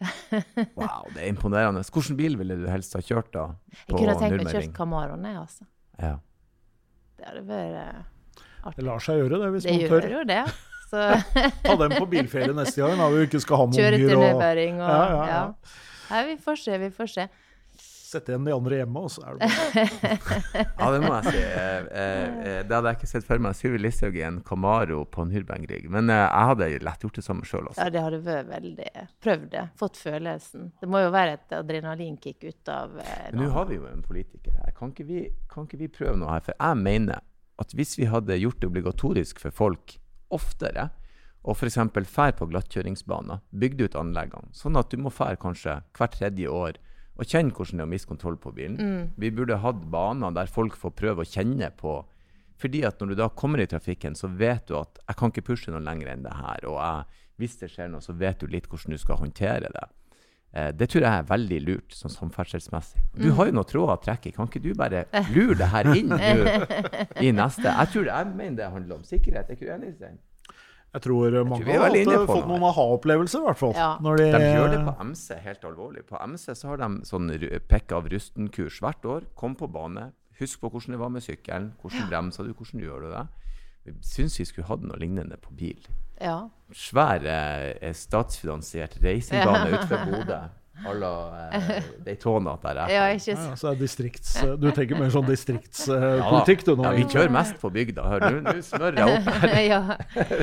[0.78, 1.82] Wow, det er imponerende.
[1.92, 3.50] Hvilken bil ville du helst ha kjørt da?
[3.86, 5.68] Jeg kunne tenkt meg å kjøre Camaroen, jeg, altså.
[6.00, 6.14] Ja.
[7.20, 7.78] Det hadde vært
[8.64, 8.76] artig.
[8.78, 10.40] Det lar seg gjøre, det, hvis Det man gjør jo det.
[10.90, 11.04] Så
[11.66, 14.34] Ta dem på bilferie neste gang, da vi ikke skal ha noen kjøre til unger.
[14.34, 15.78] Og og Ja, ja, ja, ja.
[16.10, 17.28] Nei, vi får se, vi får se.
[18.10, 19.84] Sette igjen de andre hjemme, og så er det bare
[20.80, 21.40] ja, det må jeg si.
[21.40, 23.56] Eh, eh, eh, det hadde jeg ikke sett for meg.
[23.58, 25.88] Sylvi Listhaug i en Camaro på Nürburgring.
[25.94, 27.80] Men eh, jeg hadde lett gjort det samme sjøl, også.
[27.80, 28.90] Ja, det hadde vært veldig
[29.24, 29.64] Prøvd det.
[29.80, 30.70] Fått følelsen.
[30.80, 34.54] Det må jo være et adrenalinkick ut av eh, nå har vi jo en politiker
[34.60, 34.72] her.
[34.76, 36.44] Kan ikke, vi, kan ikke vi prøve noe her?
[36.46, 37.24] For jeg mener
[37.60, 39.98] at hvis vi hadde gjort det obligatorisk for folk
[40.32, 40.90] oftere,
[41.40, 41.78] og f.eks.
[42.10, 46.76] fær på glattkjøringsbaner, bygd ut anleggene, sånn at du må fære kanskje hvert tredje år
[47.20, 49.10] og kjenne hvordan det er å miste kontroll på bilen.
[49.20, 52.00] Vi burde hatt baner der folk får prøve å kjenne på
[52.60, 55.46] fordi at når du da kommer i trafikken, så vet du at jeg kan ikke
[55.46, 56.66] pushe noe lenger enn det her.
[56.68, 59.86] Og jeg, hvis det skjer noe, så vet du litt hvordan du skal håndtere det.
[60.52, 63.00] Eh, det tror jeg er veldig lurt, sånn samferdselsmessig.
[63.16, 64.34] Du har jo noen tråder å trekke i.
[64.36, 66.44] Kan ikke du bare lure det her inn du,
[67.26, 67.64] i neste?
[67.70, 69.48] Jeg tror jeg mener det handler om sikkerhet.
[69.48, 70.20] Er ikke du enig, Stein?
[70.90, 73.74] Jeg tror mange jeg tror har fått noe noen aha-opplevelser, i hvert fall.
[73.78, 73.90] Ja.
[74.02, 76.02] Når de, De gjør det på MC helt alvorlig.
[76.08, 77.30] På MC så har de sånn
[77.70, 79.28] pekk av rusten-kurs hvert år.
[79.38, 80.08] Kom på bane.
[80.40, 81.70] Husk på hvordan det var med sykkelen.
[81.82, 82.50] Hvordan bremsa du?
[82.58, 83.26] Hvordan gjør du det?
[83.86, 85.86] Vi syns vi skulle hatt noe lignende på bil.
[86.20, 86.48] Ja.
[86.76, 90.40] Svær eh, statsfinansiert reisebane utenfor Bodø.
[91.00, 91.10] La
[91.52, 95.26] eh, Daytona der jeg ja, ikke ja, ja, så er distrikts, du tenker mer sånn
[95.28, 96.84] distriktspolitikk, du nå?
[96.88, 98.04] Ja, vi kjører mest på bygda.
[98.10, 99.56] Hør, nå- smører jeg opp her.
[99.72, 99.80] ja.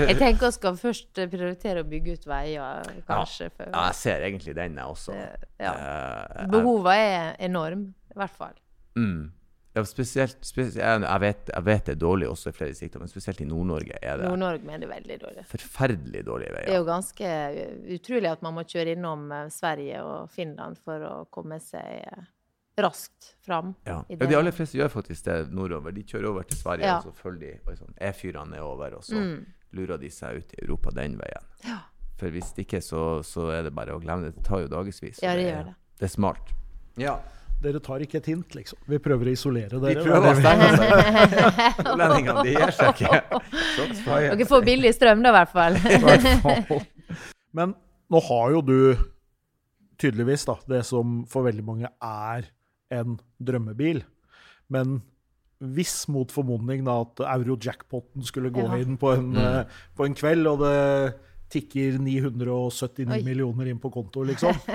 [0.08, 3.50] Jeg tenker vi skal først prioritere å bygge ut veier, kanskje.
[3.58, 5.16] før- Ja, jeg ser egentlig den, jeg også.
[5.18, 5.74] Ja.
[5.74, 8.54] Eh, jeg- Behovet er enorm, i hvert fall.
[8.98, 9.32] Mm.
[9.78, 13.12] Ja, spesielt, spesielt jeg, vet, jeg vet det er dårlig også i flere distrikter, men
[13.12, 15.44] spesielt i Nord-Norge er det Nord-Norge mener det er veldig dårlig.
[15.52, 16.66] forferdelig dårlige veier.
[16.72, 17.34] Det er jo ganske
[18.00, 22.26] utrolig at man må kjøre innom eh, Sverige og Finland for å komme seg eh,
[22.82, 23.76] raskt fram.
[23.88, 24.00] Ja.
[24.10, 24.18] ja.
[24.26, 25.94] De aller fleste gjør faktisk det nordover.
[25.96, 26.98] De kjører over til Sverige, Ja.
[27.00, 29.46] og så følger de sånn, E4-ene nedover, og så Mm.
[29.74, 31.48] lurer de seg ut i Europa den veien.
[31.66, 31.80] Ja.
[32.18, 34.36] For hvis ikke, så, så er det bare å glemme det.
[34.38, 35.20] Det tar jo dagevis.
[35.22, 35.76] Ja, det, det er- gjør det.
[36.00, 36.54] Det er smart.
[36.98, 37.20] Ja.
[37.62, 38.78] Dere tar ikke et hint, liksom.
[38.86, 40.04] Vi prøver å isolere De dere.
[40.06, 40.90] prøver å stenge seg.
[42.00, 43.42] Lendingene de gir seg ikke.
[44.06, 45.80] Dere får billig strøm da, i hvert fall.
[45.82, 46.86] i hvert fall.
[47.58, 47.74] Men
[48.14, 48.78] nå har jo du
[49.98, 52.46] tydeligvis da, det som for veldig mange er
[52.94, 54.04] en drømmebil.
[54.70, 55.00] Men
[55.58, 58.78] hvis mot formodning da at euro-jackpoten skulle gå Ja.
[58.78, 59.38] inn på en, Mm.
[59.42, 59.64] eh,
[59.98, 61.16] på en kveld, og det
[61.50, 63.20] tikker 979 Oi.
[63.24, 64.56] millioner inn på konto, liksom.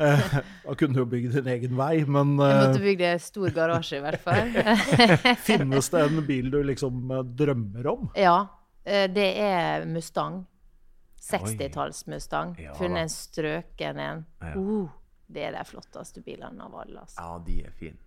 [0.00, 0.20] Eh,
[0.64, 3.98] da kunne du jo bygd din egen vei, men Jeg eh, måtte bygge stor garasje,
[3.98, 4.54] i hvert fall.
[5.48, 8.06] finnes det en bil du liksom eh, drømmer om?
[8.16, 8.38] Ja.
[8.84, 10.46] eh, Det er Mustang.
[11.20, 12.54] 60-talls-Mustang.
[12.58, 12.72] Ja.
[12.74, 14.24] Funnet en strøken en.
[14.40, 14.54] Ja.
[14.56, 14.88] Uh,
[15.28, 17.04] det er de flotteste bilene av alle.
[17.04, 17.20] Altså.
[17.20, 18.00] Ja, de er fine.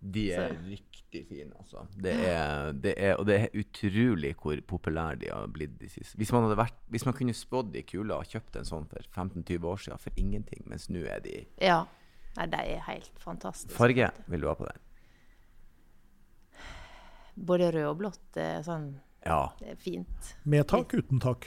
[0.00, 1.86] De er Så- riktig fine, altså.
[1.98, 6.16] Det er, det er, og det er utrolig hvor populære de har blitt de siste
[6.16, 9.00] Hvis man, hadde vært, hvis man kunne spådd i kula og kjøpt en sånn for
[9.10, 11.84] 15-20 år siden for ingenting, mens nå er de Ja.
[12.36, 13.74] Nei, de er helt fantastiske.
[13.74, 14.78] Farge vil du ha på den?
[17.38, 19.48] Både rød og blått er sånn Ja.
[19.58, 20.34] det er fint.
[20.44, 21.46] Med tak, uten tak?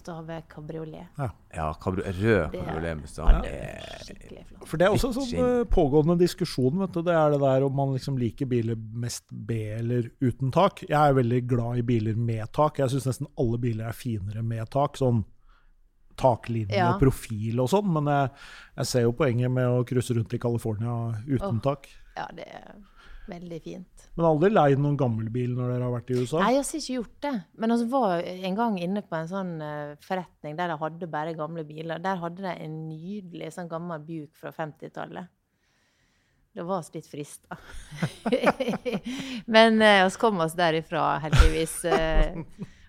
[0.00, 1.06] Ja, måtte ha ved kabriolet.
[1.54, 4.42] ja kabri rød Det er- kabriolet Ja.
[4.64, 7.02] For det er også en sånn eh, pågående diskusjon, vet du.
[7.02, 10.82] Det er det der om man liksom liker biler mest B eller uten tak.
[10.88, 12.78] Jeg er veldig glad i biler med tak.
[12.78, 14.96] Jeg syns nesten alle biler er finere med tak.
[14.96, 15.24] Sånn
[16.16, 16.94] taklinje Ja.
[16.94, 17.92] og profil og sånn.
[17.92, 18.30] Men jeg,
[18.76, 21.88] jeg ser jo poenget med å cruise rundt i California uten oh, tak.
[22.16, 22.74] Ja, det er
[23.30, 24.04] veldig fint.
[24.16, 26.40] Men aldri leid noen gammel bil når dere har vært i USA?
[26.42, 27.34] Nei, jeg har ikke gjort det.
[27.62, 31.36] Men vi var en gang inne på en sånn eh, forretning der de hadde bare
[31.38, 32.02] gamle biler.
[32.02, 35.30] Der hadde de en nydelig sånn gammel Buick fra 50-tallet.
[36.52, 37.56] Det var vi litt frista.
[39.54, 41.76] Men vi eh, kom oss derifra, heldigvis.
[41.86, 42.34] eh,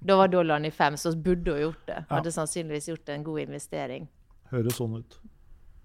[0.02, 2.00] da var dollaren i fem, så vi burde jo gjort det.
[2.10, 4.10] Hadde sannsynligvis gjort en god investering.
[4.50, 5.20] Høres sånn ut.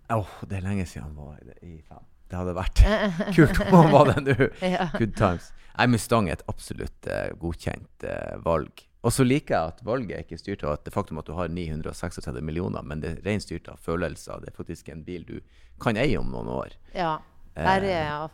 [0.08, 2.04] Åh, det er lenge siden han var i fem.
[2.26, 2.82] Det hadde vært
[3.36, 4.48] kult om han var det nå.
[4.64, 4.88] Ja.
[4.96, 5.52] Good times.
[5.76, 8.82] Nei, Mustang er et absolutt eh, godkjent eh, valg.
[9.06, 11.34] Og så liker jeg at valget er ikke styrt av at det faktum at du
[11.36, 14.40] har 936 millioner, men det er rent styrt av følelser.
[14.42, 15.36] Det er faktisk en bil du
[15.82, 16.74] kan eie om noen år.
[16.96, 17.18] Ja.
[17.54, 18.24] Der er, ja.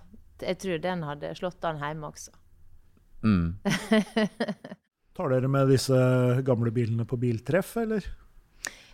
[0.43, 2.33] Jeg tror den hadde slått an hjemme også.
[3.23, 3.59] Mm.
[5.17, 5.99] Tar dere med disse
[6.47, 8.07] gamle bilene på biltreff, eller?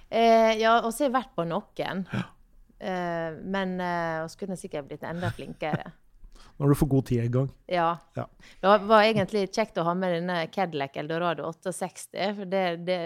[0.09, 2.03] Eh, ja, og så har jeg vært på noen.
[2.11, 2.27] Uh,
[2.81, 5.91] men uh, vi kunne sikkert blitt enda flinkere.
[6.59, 7.51] Når du får god tid en gang.
[7.71, 7.89] Ja.
[8.19, 8.25] Ja.
[8.61, 12.99] Det var egentlig kjekt å ha med denne Cadillac Eldorado 68, for det, det,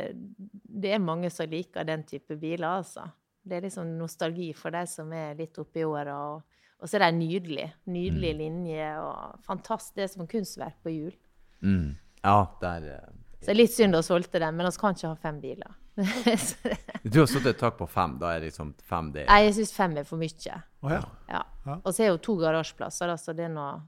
[0.64, 3.04] det er mange som liker den type biler, altså.
[3.42, 6.14] Det er liksom nostalgi for de som er litt oppi åra.
[6.32, 7.72] Og, og, så er de nydelige.
[7.90, 8.40] Nydelige Mm.
[8.40, 9.96] linjer og fantastisk.
[9.98, 11.14] Det er som kunstverk på hjul.
[11.60, 11.96] Mm.
[12.22, 13.08] Ja, der eh,
[13.40, 15.74] Så det er litt synd å solgte den, men vi kan ikke ha fem biler.
[15.96, 16.78] Det-
[17.12, 18.14] Du har satt et tak på fem.
[18.20, 19.26] Da er liksom fem det.
[19.28, 20.60] Nei, jeg syns fem er for mye.
[20.82, 21.00] Oh, ja.
[21.28, 21.42] Ja.
[21.82, 23.80] Og så er jo to garasjeplasser, da, så det er noe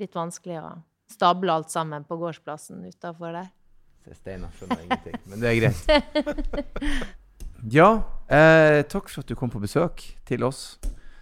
[0.00, 0.72] litt vanskelig å
[1.12, 3.48] stable alt sammen på gårdsplassen utafor der.
[4.16, 7.14] Steinar skjønner ingenting, men det er greit.
[7.68, 7.88] Ja,
[8.30, 10.78] eh, takk for at du kom på besøk til oss.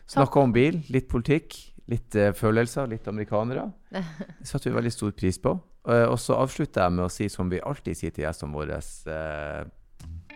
[0.06, 1.56] Snakka om bil, litt politikk,
[1.90, 3.64] litt eh, følelser, litt amerikanere.
[3.90, 4.04] Det
[4.50, 5.54] satte vi veldig stor pris på.
[5.88, 8.78] Eh, og så avslutter jeg med å si som vi alltid sier til gjestene våre,
[8.82, 9.62] eh,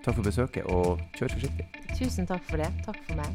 [0.04, 1.66] takk for besøket, og kjør forsiktig.
[1.98, 2.70] Tusen takk for det.
[2.86, 3.30] Takk for meg.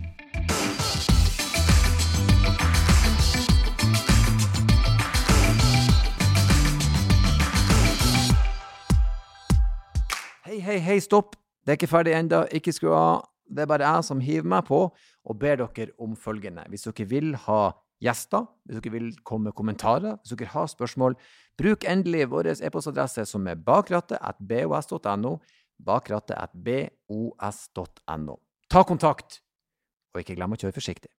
[10.46, 11.36] Hei, hei, hei, stopp!
[11.66, 12.46] Det er ikke ferdig ennå.
[12.54, 13.26] Ikke skru av.
[13.46, 14.86] Det er bare jeg som hiver meg på
[15.26, 16.66] og ber dere om følgende.
[16.70, 21.18] Hvis dere vil ha gjester, hvis dere vil komme med kommentarer, hvis dere har spørsmål,
[21.58, 23.60] bruk endelig vår e-postadresse som er
[25.84, 26.96] bakrattet.bos.no.
[27.08, 28.40] bos.no.
[28.70, 29.42] Ta kontakt,
[30.14, 31.12] og ikke glem å kjøre forsiktig.